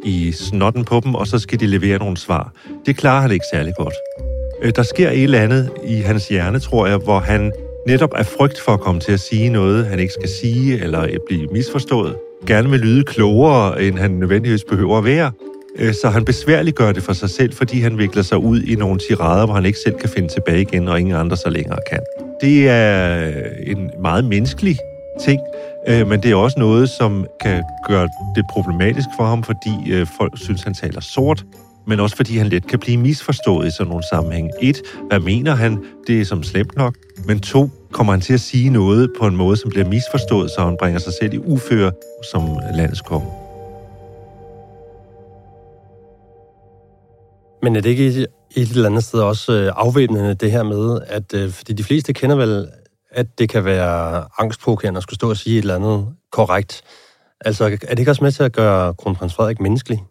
i 0.04 0.32
snotten 0.32 0.84
på 0.84 1.00
dem, 1.04 1.14
og 1.14 1.26
så 1.26 1.38
skal 1.38 1.60
de 1.60 1.66
levere 1.66 1.98
nogle 1.98 2.16
svar. 2.16 2.52
Det 2.86 2.96
klarer 2.96 3.20
han 3.20 3.30
ikke 3.30 3.46
særlig 3.52 3.72
godt. 3.78 3.94
Øh, 4.62 4.72
der 4.76 4.82
sker 4.82 5.10
et 5.10 5.22
eller 5.22 5.40
andet 5.40 5.70
i 5.84 5.94
hans 5.94 6.28
hjerne, 6.28 6.58
tror 6.58 6.86
jeg, 6.86 6.96
hvor 6.96 7.18
han 7.18 7.52
netop 7.86 8.14
af 8.14 8.26
frygt 8.26 8.60
for 8.60 8.72
at 8.72 8.80
komme 8.80 9.00
til 9.00 9.12
at 9.12 9.20
sige 9.20 9.48
noget, 9.48 9.86
han 9.86 9.98
ikke 9.98 10.12
skal 10.12 10.28
sige, 10.28 10.84
eller 10.84 11.08
blive 11.26 11.46
misforstået, 11.46 12.16
gerne 12.46 12.70
vil 12.70 12.80
lyde 12.80 13.04
klogere, 13.04 13.82
end 13.82 13.98
han 13.98 14.10
nødvendigvis 14.10 14.64
behøver 14.64 14.98
at 14.98 15.04
være. 15.04 15.32
Øh, 15.78 15.94
så 15.94 16.08
han 16.08 16.24
besværliggør 16.24 16.92
det 16.92 17.02
for 17.02 17.12
sig 17.12 17.30
selv, 17.30 17.52
fordi 17.52 17.80
han 17.80 17.98
vikler 17.98 18.22
sig 18.22 18.38
ud 18.38 18.62
i 18.62 18.74
nogle 18.74 19.00
tirader, 19.08 19.46
hvor 19.46 19.54
han 19.54 19.66
ikke 19.66 19.78
selv 19.78 19.94
kan 19.94 20.08
finde 20.08 20.28
tilbage 20.28 20.60
igen, 20.60 20.88
og 20.88 21.00
ingen 21.00 21.14
andre 21.14 21.36
så 21.36 21.50
længere 21.50 21.78
kan. 21.90 22.00
Det 22.40 22.68
er 22.68 23.30
en 23.66 23.90
meget 24.02 24.24
menneskelig 24.24 24.76
ting, 25.20 25.40
øh, 25.88 26.08
men 26.08 26.22
det 26.22 26.30
er 26.30 26.34
også 26.34 26.58
noget, 26.58 26.88
som 26.88 27.26
kan 27.40 27.62
gøre 27.88 28.08
det 28.36 28.44
problematisk 28.50 29.08
for 29.16 29.24
ham, 29.24 29.42
fordi 29.42 29.92
øh, 29.92 30.06
folk 30.18 30.32
synes, 30.38 30.62
han 30.62 30.74
taler 30.74 31.00
sort, 31.00 31.44
men 31.86 32.00
også 32.00 32.16
fordi 32.16 32.36
han 32.36 32.48
let 32.48 32.66
kan 32.66 32.78
blive 32.78 32.96
misforstået 32.96 33.66
i 33.66 33.70
sådan 33.70 33.88
nogle 33.88 34.04
sammenhæng. 34.10 34.50
Et, 34.60 34.82
hvad 35.08 35.20
mener 35.20 35.54
han? 35.54 35.84
Det 36.06 36.20
er 36.20 36.24
som 36.24 36.42
slemt 36.42 36.76
nok. 36.76 36.94
Men 37.26 37.40
to, 37.40 37.70
kommer 37.92 38.12
han 38.12 38.20
til 38.20 38.34
at 38.34 38.40
sige 38.40 38.70
noget 38.70 39.12
på 39.18 39.26
en 39.26 39.36
måde, 39.36 39.56
som 39.56 39.70
bliver 39.70 39.88
misforstået, 39.88 40.50
så 40.50 40.64
han 40.64 40.76
bringer 40.78 41.00
sig 41.00 41.12
selv 41.20 41.34
i 41.34 41.38
uføre 41.38 41.92
som 42.32 42.58
landets 42.74 43.00
konge. 43.00 43.26
Men 47.62 47.76
er 47.76 47.80
det 47.80 47.90
ikke 47.90 48.06
et, 48.06 48.26
et 48.56 48.70
eller 48.70 48.88
andet 48.88 49.04
sted 49.04 49.20
også 49.20 49.52
øh, 49.52 49.72
afvæbnende, 49.76 50.34
det 50.34 50.52
her 50.52 50.62
med, 50.62 51.00
at 51.06 51.34
øh, 51.34 51.50
fordi 51.50 51.72
de 51.72 51.84
fleste 51.84 52.12
kender 52.12 52.36
vel, 52.36 52.68
at 53.10 53.38
det 53.38 53.48
kan 53.48 53.64
være 53.64 54.24
angstprovokerende 54.38 54.98
at 54.98 55.02
skulle 55.02 55.16
stå 55.16 55.30
og 55.30 55.36
sige 55.36 55.58
et 55.58 55.62
eller 55.62 55.76
andet 55.76 56.06
korrekt. 56.32 56.82
Altså, 57.44 57.64
er 57.64 57.76
det 57.76 57.98
ikke 57.98 58.10
også 58.10 58.24
med 58.24 58.32
til 58.32 58.42
at 58.42 58.52
gøre 58.52 58.94
kronprins 58.94 59.34
Frederik 59.34 59.60
menneskelig? 59.60 60.02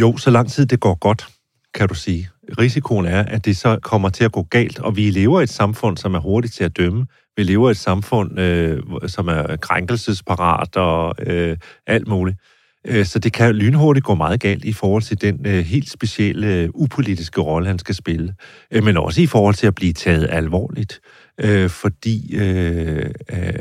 Jo, 0.00 0.16
så 0.16 0.30
lang 0.30 0.50
tid 0.50 0.66
det 0.66 0.80
går 0.80 0.94
godt, 0.94 1.28
kan 1.74 1.88
du 1.88 1.94
sige. 1.94 2.28
Risikoen 2.58 3.06
er, 3.06 3.22
at 3.22 3.44
det 3.44 3.56
så 3.56 3.78
kommer 3.82 4.08
til 4.08 4.24
at 4.24 4.32
gå 4.32 4.42
galt, 4.42 4.78
og 4.78 4.96
vi 4.96 5.10
lever 5.10 5.40
i 5.40 5.42
et 5.42 5.48
samfund, 5.48 5.96
som 5.96 6.14
er 6.14 6.18
hurtigt 6.18 6.54
til 6.54 6.64
at 6.64 6.76
dømme. 6.76 7.06
Vi 7.36 7.42
lever 7.42 7.68
i 7.68 7.70
et 7.70 7.76
samfund, 7.76 8.40
øh, 8.40 8.82
som 9.06 9.28
er 9.28 9.56
krænkelsesparat 9.56 10.76
og 10.76 11.14
øh, 11.18 11.56
alt 11.86 12.08
muligt. 12.08 12.38
Øh, 12.86 13.04
så 13.04 13.18
det 13.18 13.32
kan 13.32 13.54
lynhurtigt 13.54 14.06
gå 14.06 14.14
meget 14.14 14.40
galt 14.40 14.64
i 14.64 14.72
forhold 14.72 15.02
til 15.02 15.20
den 15.20 15.46
øh, 15.46 15.64
helt 15.64 15.90
specielle 15.90 16.54
øh, 16.54 16.68
upolitiske 16.74 17.40
rolle, 17.40 17.68
han 17.68 17.78
skal 17.78 17.94
spille. 17.94 18.34
Øh, 18.70 18.84
men 18.84 18.96
også 18.96 19.20
i 19.20 19.26
forhold 19.26 19.54
til 19.54 19.66
at 19.66 19.74
blive 19.74 19.92
taget 19.92 20.28
alvorligt. 20.30 21.00
Øh, 21.40 21.70
fordi 21.70 22.36
øh, 22.36 23.10
øh, 23.32 23.54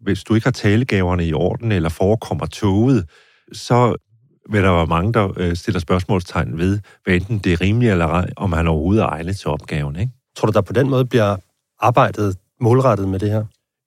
hvis 0.00 0.24
du 0.24 0.34
ikke 0.34 0.46
har 0.46 0.52
talegaverne 0.52 1.26
i 1.26 1.32
orden 1.32 1.72
eller 1.72 1.88
forekommer 1.88 2.46
toget, 2.46 3.04
så 3.52 3.96
vil 4.50 4.62
der 4.62 4.72
være 4.72 4.86
mange, 4.86 5.12
der 5.12 5.32
øh, 5.36 5.56
stiller 5.56 5.80
spørgsmålstegn 5.80 6.58
ved, 6.58 6.80
hvad 7.04 7.14
enten 7.14 7.38
det 7.38 7.52
er 7.52 7.60
rimeligt 7.60 7.92
eller 7.92 8.06
ej, 8.06 8.30
om 8.36 8.52
han 8.52 8.66
overhovedet 8.66 9.02
er 9.02 9.06
egnet 9.06 9.36
til 9.36 9.48
opgaven. 9.48 9.96
Ikke? 9.96 10.12
Tror 10.36 10.46
du, 10.46 10.52
der 10.52 10.60
på 10.60 10.72
den 10.72 10.90
måde 10.90 11.04
bliver 11.04 11.36
arbejdet 11.80 12.36
målrettet 12.60 13.08
med 13.08 13.18
det 13.18 13.30
her? 13.30 13.44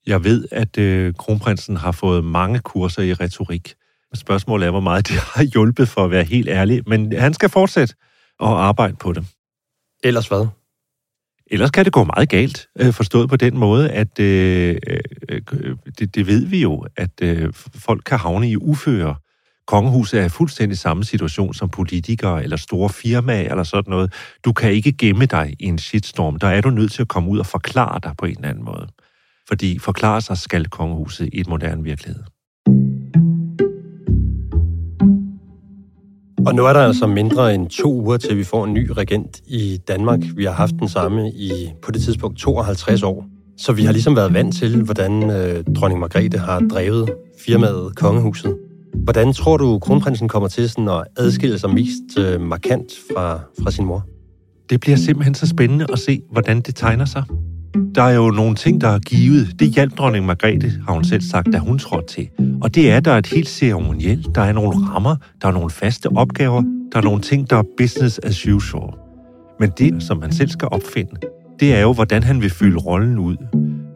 Jeg 0.07 0.23
ved, 0.23 0.47
at 0.51 0.77
øh, 0.77 1.13
kronprinsen 1.13 1.77
har 1.77 1.91
fået 1.91 2.23
mange 2.23 2.59
kurser 2.59 3.01
i 3.01 3.13
retorik. 3.13 3.73
Spørgsmålet 4.13 4.67
er, 4.67 4.71
hvor 4.71 4.79
meget 4.79 5.07
det 5.07 5.15
har 5.15 5.43
hjulpet 5.43 5.87
for 5.87 6.05
at 6.05 6.11
være 6.11 6.23
helt 6.23 6.49
ærlig. 6.49 6.83
Men 6.87 7.13
han 7.13 7.33
skal 7.33 7.49
fortsætte 7.49 7.95
at 8.39 8.47
arbejde 8.47 8.95
på 8.95 9.13
det. 9.13 9.25
Ellers 10.03 10.27
hvad? 10.27 10.47
Ellers 11.51 11.71
kan 11.71 11.85
det 11.85 11.93
gå 11.93 12.03
meget 12.03 12.29
galt, 12.29 12.67
øh, 12.79 12.93
forstået 12.93 13.29
på 13.29 13.35
den 13.35 13.57
måde, 13.57 13.89
at 13.91 14.19
øh, 14.19 14.77
øh, 15.29 15.41
det, 15.99 16.15
det 16.15 16.27
ved 16.27 16.45
vi 16.45 16.61
jo, 16.61 16.85
at 16.95 17.21
øh, 17.21 17.53
folk 17.75 18.03
kan 18.05 18.17
havne 18.19 18.49
i 18.49 18.57
uføre 18.57 19.15
Kongehuset 19.67 20.19
er 20.19 20.25
i 20.25 20.29
fuldstændig 20.29 20.77
samme 20.77 21.03
situation 21.03 21.53
som 21.53 21.69
politikere 21.69 22.43
eller 22.43 22.57
store 22.57 22.89
firmaer 22.89 23.51
eller 23.51 23.63
sådan 23.63 23.91
noget. 23.91 24.13
Du 24.45 24.53
kan 24.53 24.71
ikke 24.71 24.91
gemme 24.91 25.25
dig 25.25 25.55
i 25.59 25.65
en 25.65 25.77
shitstorm. 25.77 26.39
Der 26.39 26.47
er 26.47 26.61
du 26.61 26.69
nødt 26.69 26.91
til 26.91 27.01
at 27.01 27.07
komme 27.07 27.29
ud 27.29 27.39
og 27.39 27.45
forklare 27.45 27.99
dig 28.03 28.13
på 28.17 28.25
en 28.25 28.35
eller 28.35 28.49
anden 28.49 28.65
måde. 28.65 28.87
Fordi 29.47 29.79
forklare 29.79 30.21
sig 30.21 30.37
skal 30.37 30.65
kongehuset 30.65 31.29
i 31.33 31.39
et 31.39 31.47
moderne 31.47 31.83
virkelighed. 31.83 32.23
Og 36.45 36.55
nu 36.55 36.65
er 36.65 36.73
der 36.73 36.79
altså 36.79 37.07
mindre 37.07 37.53
end 37.53 37.69
to 37.69 37.93
uger 37.93 38.17
til, 38.17 38.37
vi 38.37 38.43
får 38.43 38.65
en 38.65 38.73
ny 38.73 38.89
regent 38.89 39.41
i 39.47 39.79
Danmark. 39.87 40.19
Vi 40.35 40.43
har 40.43 40.51
haft 40.51 40.75
den 40.79 40.89
samme 40.89 41.31
i 41.31 41.51
på 41.81 41.91
det 41.91 42.01
tidspunkt 42.01 42.39
52 42.39 43.03
år. 43.03 43.25
Så 43.57 43.73
vi 43.73 43.83
har 43.83 43.91
ligesom 43.91 44.15
været 44.15 44.33
vant 44.33 44.55
til, 44.55 44.83
hvordan 44.83 45.29
øh, 45.29 45.63
dronning 45.75 45.99
Margrethe 45.99 46.39
har 46.39 46.59
drevet 46.59 47.13
firmaet 47.39 47.95
Kongehuset. 47.95 48.66
Hvordan 49.03 49.33
tror 49.33 49.57
du, 49.57 49.79
kronprinsen 49.79 50.27
kommer 50.27 50.49
til 50.49 50.69
sådan 50.69 50.89
at 50.89 51.03
adskille 51.17 51.59
sig 51.59 51.69
mest 51.69 52.19
øh, 52.19 52.41
markant 52.41 52.91
fra, 53.11 53.39
fra 53.63 53.71
sin 53.71 53.85
mor? 53.85 54.05
Det 54.69 54.79
bliver 54.79 54.97
simpelthen 54.97 55.35
så 55.35 55.47
spændende 55.47 55.85
at 55.93 55.99
se, 55.99 56.21
hvordan 56.31 56.61
det 56.61 56.75
tegner 56.75 57.05
sig. 57.05 57.23
Der 57.95 58.03
er 58.03 58.15
jo 58.15 58.31
nogle 58.31 58.55
ting, 58.55 58.81
der 58.81 58.87
er 58.87 58.99
givet. 58.99 59.59
Det 59.59 59.69
hjalp 59.69 59.97
dronning 59.97 60.25
Margrethe, 60.25 60.71
har 60.87 60.93
hun 60.93 61.03
selv 61.03 61.21
sagt, 61.21 61.47
da 61.53 61.57
hun 61.57 61.79
trådte 61.79 62.13
til. 62.13 62.29
Og 62.61 62.75
det 62.75 62.91
er, 62.91 62.99
der 62.99 63.11
er 63.11 63.17
et 63.17 63.27
helt 63.27 63.49
ceremoniel. 63.49 64.27
Der 64.35 64.41
er 64.41 64.51
nogle 64.51 64.69
rammer, 64.69 65.15
der 65.41 65.47
er 65.47 65.51
nogle 65.51 65.69
faste 65.69 66.07
opgaver, 66.15 66.61
der 66.91 66.97
er 66.97 67.03
nogle 67.03 67.21
ting, 67.21 67.49
der 67.49 67.57
er 67.57 67.63
business 67.77 68.19
as 68.19 68.47
usual. 68.47 68.93
Men 69.59 69.71
det, 69.77 70.03
som 70.03 70.21
han 70.21 70.33
selv 70.33 70.49
skal 70.49 70.67
opfinde, 70.71 71.11
det 71.59 71.75
er 71.75 71.81
jo, 71.81 71.93
hvordan 71.93 72.23
han 72.23 72.41
vil 72.41 72.49
fylde 72.49 72.77
rollen 72.77 73.19
ud. 73.19 73.37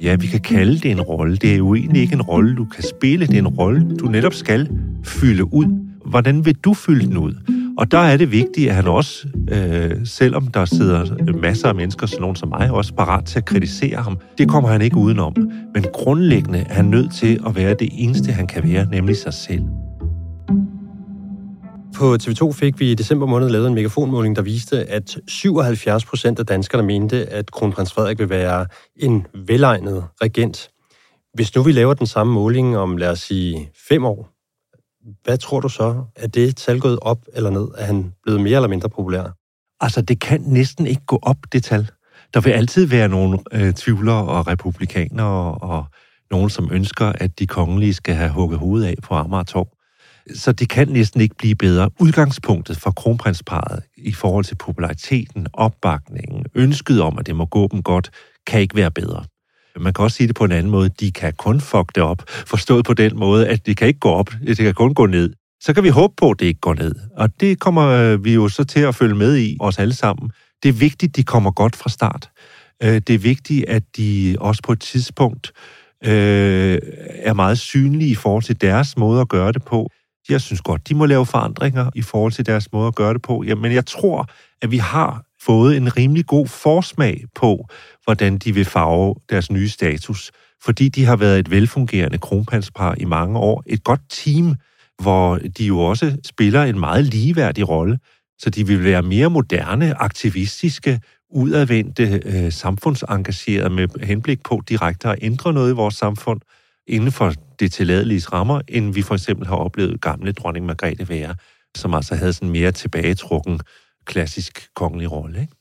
Ja, 0.02 0.16
vi 0.16 0.28
kan 0.28 0.40
kalde 0.40 0.80
det 0.80 0.92
en 0.92 1.02
rolle. 1.02 1.36
Det 1.36 1.54
er 1.54 1.58
jo 1.58 1.76
egentlig 1.76 2.02
ikke 2.02 2.14
en 2.14 2.22
rolle, 2.22 2.56
du 2.56 2.66
kan 2.66 2.84
spille. 2.84 3.28
Det 3.28 3.36
er 3.36 3.40
en 3.40 3.48
rolle, 3.48 3.96
du 4.00 4.06
netop 4.06 4.34
skal 4.34 4.70
fylde 5.04 5.54
ud. 5.54 5.66
Hvordan 6.06 6.46
vil 6.46 6.56
du 6.56 6.74
fylde 6.74 7.06
den 7.08 7.18
ud? 7.18 7.34
Og 7.78 7.92
der 7.92 7.98
er 7.98 8.18
det 8.18 8.32
vigtigt, 8.32 8.70
at 8.70 8.76
han 8.76 8.88
også, 8.88 9.28
øh, 9.52 9.92
selvom 10.06 10.48
der 10.48 10.66
sidder 10.66 11.34
masser 11.42 11.68
af 11.68 11.76
mennesker, 11.76 12.08
sådan 12.08 12.22
nogen 12.22 12.36
som 12.36 12.50
mig, 12.50 12.72
også 12.72 12.94
parat 12.94 13.26
til 13.26 13.38
at 13.40 13.46
kritisere 13.46 13.98
ham. 13.98 14.18
Det 14.38 14.50
kommer 14.50 14.70
han 14.70 14.82
ikke 14.82 14.98
udenom. 14.98 15.36
Men 15.74 15.86
grundlæggende 15.94 16.60
er 16.60 16.74
han 16.74 16.86
nødt 16.86 17.14
til 17.14 17.40
at 17.48 17.56
være 17.56 17.76
det 17.80 17.90
eneste, 17.92 18.32
han 18.32 18.48
kan 18.48 18.64
være, 18.64 18.86
nemlig 18.92 19.18
sig 19.18 19.34
selv. 19.34 19.64
På 21.96 22.18
TV2 22.24 22.52
fik 22.52 22.80
vi 22.80 22.92
i 22.92 22.96
december 22.96 23.26
måned 23.26 23.50
lavet 23.50 23.68
en 23.68 23.74
megafonmåling, 23.74 24.36
der 24.36 24.42
viste, 24.42 24.90
at 24.90 25.18
77 25.28 26.06
procent 26.06 26.40
af 26.40 26.46
danskerne 26.46 26.84
mente, 26.84 27.30
at 27.30 27.52
kronprins 27.52 27.94
Frederik 27.94 28.20
vil 28.20 28.30
være 28.30 28.66
en 28.96 29.28
velegnet 29.34 30.06
regent. 30.22 30.70
Hvis 31.34 31.56
nu 31.56 31.64
vi 31.64 31.72
laver 31.72 31.94
den 31.94 32.08
samme 32.08 32.34
måling 32.34 32.78
om, 32.78 32.98
lad 32.98 33.10
os 33.10 33.20
sige, 33.20 33.72
fem 33.90 34.06
år, 34.06 34.30
hvad 35.24 35.38
tror 35.38 35.60
du 35.60 35.70
så? 35.70 36.04
Er 36.16 36.28
det 36.28 36.56
tal 36.56 36.80
gået 36.80 37.00
op 37.02 37.20
eller 37.34 37.50
ned? 37.50 37.68
Er 37.78 37.86
han 37.86 38.14
blevet 38.24 38.42
mere 38.42 38.56
eller 38.56 38.70
mindre 38.70 38.90
populær? 38.90 39.36
Altså, 39.80 40.02
det 40.02 40.20
kan 40.20 40.42
næsten 40.42 40.88
ikke 40.88 41.06
gå 41.06 41.20
op, 41.22 41.38
det 41.52 41.64
tal. 41.64 41.90
Der 42.34 42.42
vil 42.42 42.52
altid 42.52 42.86
være 42.86 43.08
nogle 43.08 43.40
øh, 43.54 43.74
tvivlere 43.74 44.28
og 44.28 44.48
republikanere 44.48 45.56
og 45.56 45.86
nogen, 46.32 46.50
som 46.50 46.70
ønsker, 46.72 47.06
at 47.06 47.40
de 47.40 47.48
kongelige 47.48 47.94
skal 47.94 48.16
have 48.16 48.30
hugget 48.30 48.60
hovedet 48.60 48.88
af 48.88 48.96
på 49.04 49.16
Amager 49.16 49.44
så 50.36 50.52
det 50.52 50.70
kan 50.70 50.88
næsten 50.88 51.22
ikke 51.22 51.36
blive 51.36 51.56
bedre. 51.56 51.90
Udgangspunktet 52.00 52.78
for 52.78 52.92
kronprinsparet 52.92 53.84
i 53.98 54.14
forhold 54.14 54.46
til 54.46 54.56
populariteten, 54.56 55.48
opbakningen, 55.54 56.46
ønsket 56.56 57.02
om, 57.02 57.20
at 57.20 57.28
det 57.28 57.36
må 57.36 57.46
gå 57.46 57.68
dem 57.72 57.84
godt, 57.84 58.10
kan 58.48 58.62
ikke 58.62 58.76
være 58.76 58.92
bedre. 58.92 59.24
Man 59.80 59.94
kan 59.94 60.04
også 60.04 60.18
sige 60.18 60.28
det 60.28 60.36
på 60.36 60.44
en 60.44 60.52
anden 60.52 60.72
måde. 60.72 60.90
De 60.90 61.12
kan 61.12 61.34
kun 61.34 61.62
fuck 61.62 61.96
det 61.96 62.04
op. 62.04 62.24
Forstået 62.28 62.86
på 62.86 62.94
den 62.94 63.20
måde, 63.20 63.48
at 63.48 63.66
det 63.66 63.78
kan 63.78 63.88
ikke 63.88 64.00
gå 64.00 64.10
op. 64.10 64.30
Det 64.48 64.58
kan 64.58 64.74
kun 64.74 64.94
gå 64.94 65.06
ned. 65.06 65.34
Så 65.62 65.74
kan 65.74 65.84
vi 65.84 65.90
håbe 65.90 66.14
på, 66.18 66.30
at 66.30 66.40
det 66.40 66.46
ikke 66.46 66.60
går 66.60 66.74
ned. 66.74 66.96
Og 67.18 67.30
det 67.40 67.60
kommer 67.60 67.88
øh, 67.88 68.26
vi 68.26 68.34
jo 68.34 68.50
så 68.50 68.64
til 68.64 68.80
at 68.80 68.96
følge 68.96 69.16
med 69.16 69.38
i, 69.38 69.58
os 69.60 69.80
alle 69.80 69.94
sammen. 69.94 70.32
Det 70.64 70.70
er 70.70 70.74
vigtigt, 70.74 71.10
at 71.10 71.16
de 71.16 71.24
kommer 71.24 71.52
godt 71.52 71.76
fra 71.76 71.90
start. 71.90 72.30
Øh, 72.84 73.02
det 73.08 73.10
er 73.10 73.20
vigtigt, 73.20 73.66
at 73.66 73.84
de 73.98 74.36
også 74.40 74.62
på 74.64 74.72
et 74.72 74.80
tidspunkt 74.80 75.52
øh, 76.04 76.80
er 77.10 77.34
meget 77.34 77.60
synlige 77.60 78.12
i 78.12 78.16
forhold 78.16 78.44
til 78.44 78.62
deres 78.62 78.98
måde 78.98 79.22
at 79.22 79.30
gøre 79.30 79.52
det 79.52 79.64
på. 79.64 79.90
Jeg 80.30 80.42
synes 80.42 80.62
godt, 80.62 80.90
de 80.90 80.96
må 80.96 81.06
lave 81.06 81.26
forandringer 81.26 81.90
i 81.96 82.02
forhold 82.02 82.32
til 82.32 82.46
deres 82.46 82.72
måde 82.72 82.88
at 82.88 82.96
gøre 82.96 83.14
det 83.14 83.22
på. 83.22 83.44
Men 83.58 83.72
jeg 83.72 83.86
tror, 83.86 84.30
at 84.62 84.72
vi 84.72 84.78
har 84.78 85.24
fået 85.42 85.78
en 85.78 85.98
rimelig 85.98 86.26
god 86.26 86.48
forsmag 86.48 87.24
på, 87.36 87.68
hvordan 88.04 88.38
de 88.38 88.54
vil 88.54 88.66
farve 88.66 89.16
deres 89.30 89.52
nye 89.52 89.70
status, 89.70 90.32
fordi 90.64 90.90
de 90.90 91.06
har 91.06 91.16
været 91.16 91.40
et 91.40 91.52
velfungerende 91.52 92.18
kronprinspar 92.18 92.96
i 92.98 93.06
mange 93.06 93.40
år, 93.40 93.64
et 93.68 93.84
godt 93.84 94.02
team, 94.10 94.56
hvor 95.02 95.40
de 95.58 95.66
jo 95.66 95.80
også 95.80 96.18
spiller 96.26 96.64
en 96.64 96.80
meget 96.80 97.06
ligeværdig 97.06 97.70
rolle, 97.70 98.00
så 98.40 98.50
de 98.50 98.68
vil 98.68 98.84
være 98.84 99.02
mere 99.02 99.30
moderne, 99.30 100.02
aktivistiske, 100.02 101.02
udadvendte, 101.30 102.22
øh, 102.26 102.52
samfundsengagerede 102.52 103.70
med 103.70 103.88
henblik 104.04 104.44
på 104.44 104.62
direkte 104.70 105.10
at 105.10 105.20
ændre 105.22 105.54
noget 105.54 105.72
i 105.72 105.76
vores 105.76 105.96
samfund 105.96 106.42
inden 106.88 107.12
for 107.12 107.34
det 107.62 107.72
tilladelige 107.72 108.22
rammer, 108.34 108.62
end 108.68 108.94
vi 108.94 109.02
for 109.02 109.14
eksempel 109.14 109.48
har 109.48 109.56
oplevet 109.56 110.02
gamle 110.02 110.32
dronning 110.32 110.66
Margrethe 110.66 111.10
være, 111.10 111.36
som 111.78 111.94
altså 111.94 112.16
havde 112.16 112.34
sådan 112.34 112.50
mere 112.50 112.72
tilbagetrukken 112.72 113.60
klassisk 114.06 114.70
kongelig 114.76 115.12
rolle. 115.12 115.42
Ikke? 115.42 115.54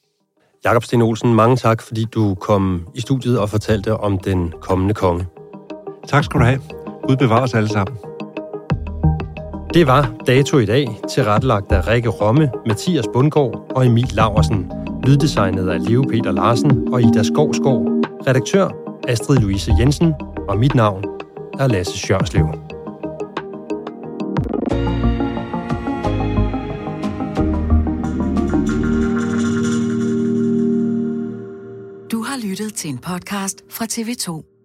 Jakob 0.64 0.84
Sten 0.84 1.02
Olsen, 1.02 1.34
mange 1.34 1.56
tak, 1.56 1.82
fordi 1.82 2.04
du 2.04 2.34
kom 2.34 2.88
i 2.94 3.00
studiet 3.00 3.38
og 3.38 3.50
fortalte 3.50 3.96
om 3.96 4.18
den 4.18 4.52
kommende 4.60 4.94
konge. 4.94 5.26
Tak 6.08 6.24
skal 6.24 6.40
du 6.40 6.44
have. 6.44 6.60
Gud 7.08 7.16
bevarer 7.16 7.42
os 7.42 7.54
alle 7.54 7.68
sammen. 7.68 7.96
Det 9.74 9.86
var 9.86 10.14
dato 10.26 10.58
i 10.58 10.66
dag, 10.66 10.86
tilrettelagt 11.10 11.72
af 11.72 11.86
Rikke 11.86 12.08
Romme, 12.08 12.50
Mathias 12.66 13.04
Bundgaard 13.12 13.72
og 13.76 13.86
Emil 13.86 14.08
Laversen. 14.12 14.72
Lyddesignet 15.06 15.68
af 15.68 15.88
Leo 15.88 16.02
Peter 16.10 16.32
Larsen 16.32 16.88
og 16.92 17.02
Ida 17.02 17.22
Skovskov. 17.22 17.86
Redaktør 18.26 18.68
Astrid 19.08 19.38
Louise 19.38 19.72
Jensen. 19.78 20.14
Og 20.48 20.58
mit 20.58 20.74
navn 20.74 21.19
er 21.58 21.66
Lasse 21.66 21.98
Sjørslev. 21.98 22.46
Du 32.12 32.22
har 32.22 32.48
lyttet 32.48 32.74
til 32.74 32.90
en 32.90 32.98
podcast 32.98 33.64
fra 33.68 33.84
TV2. 33.84 34.59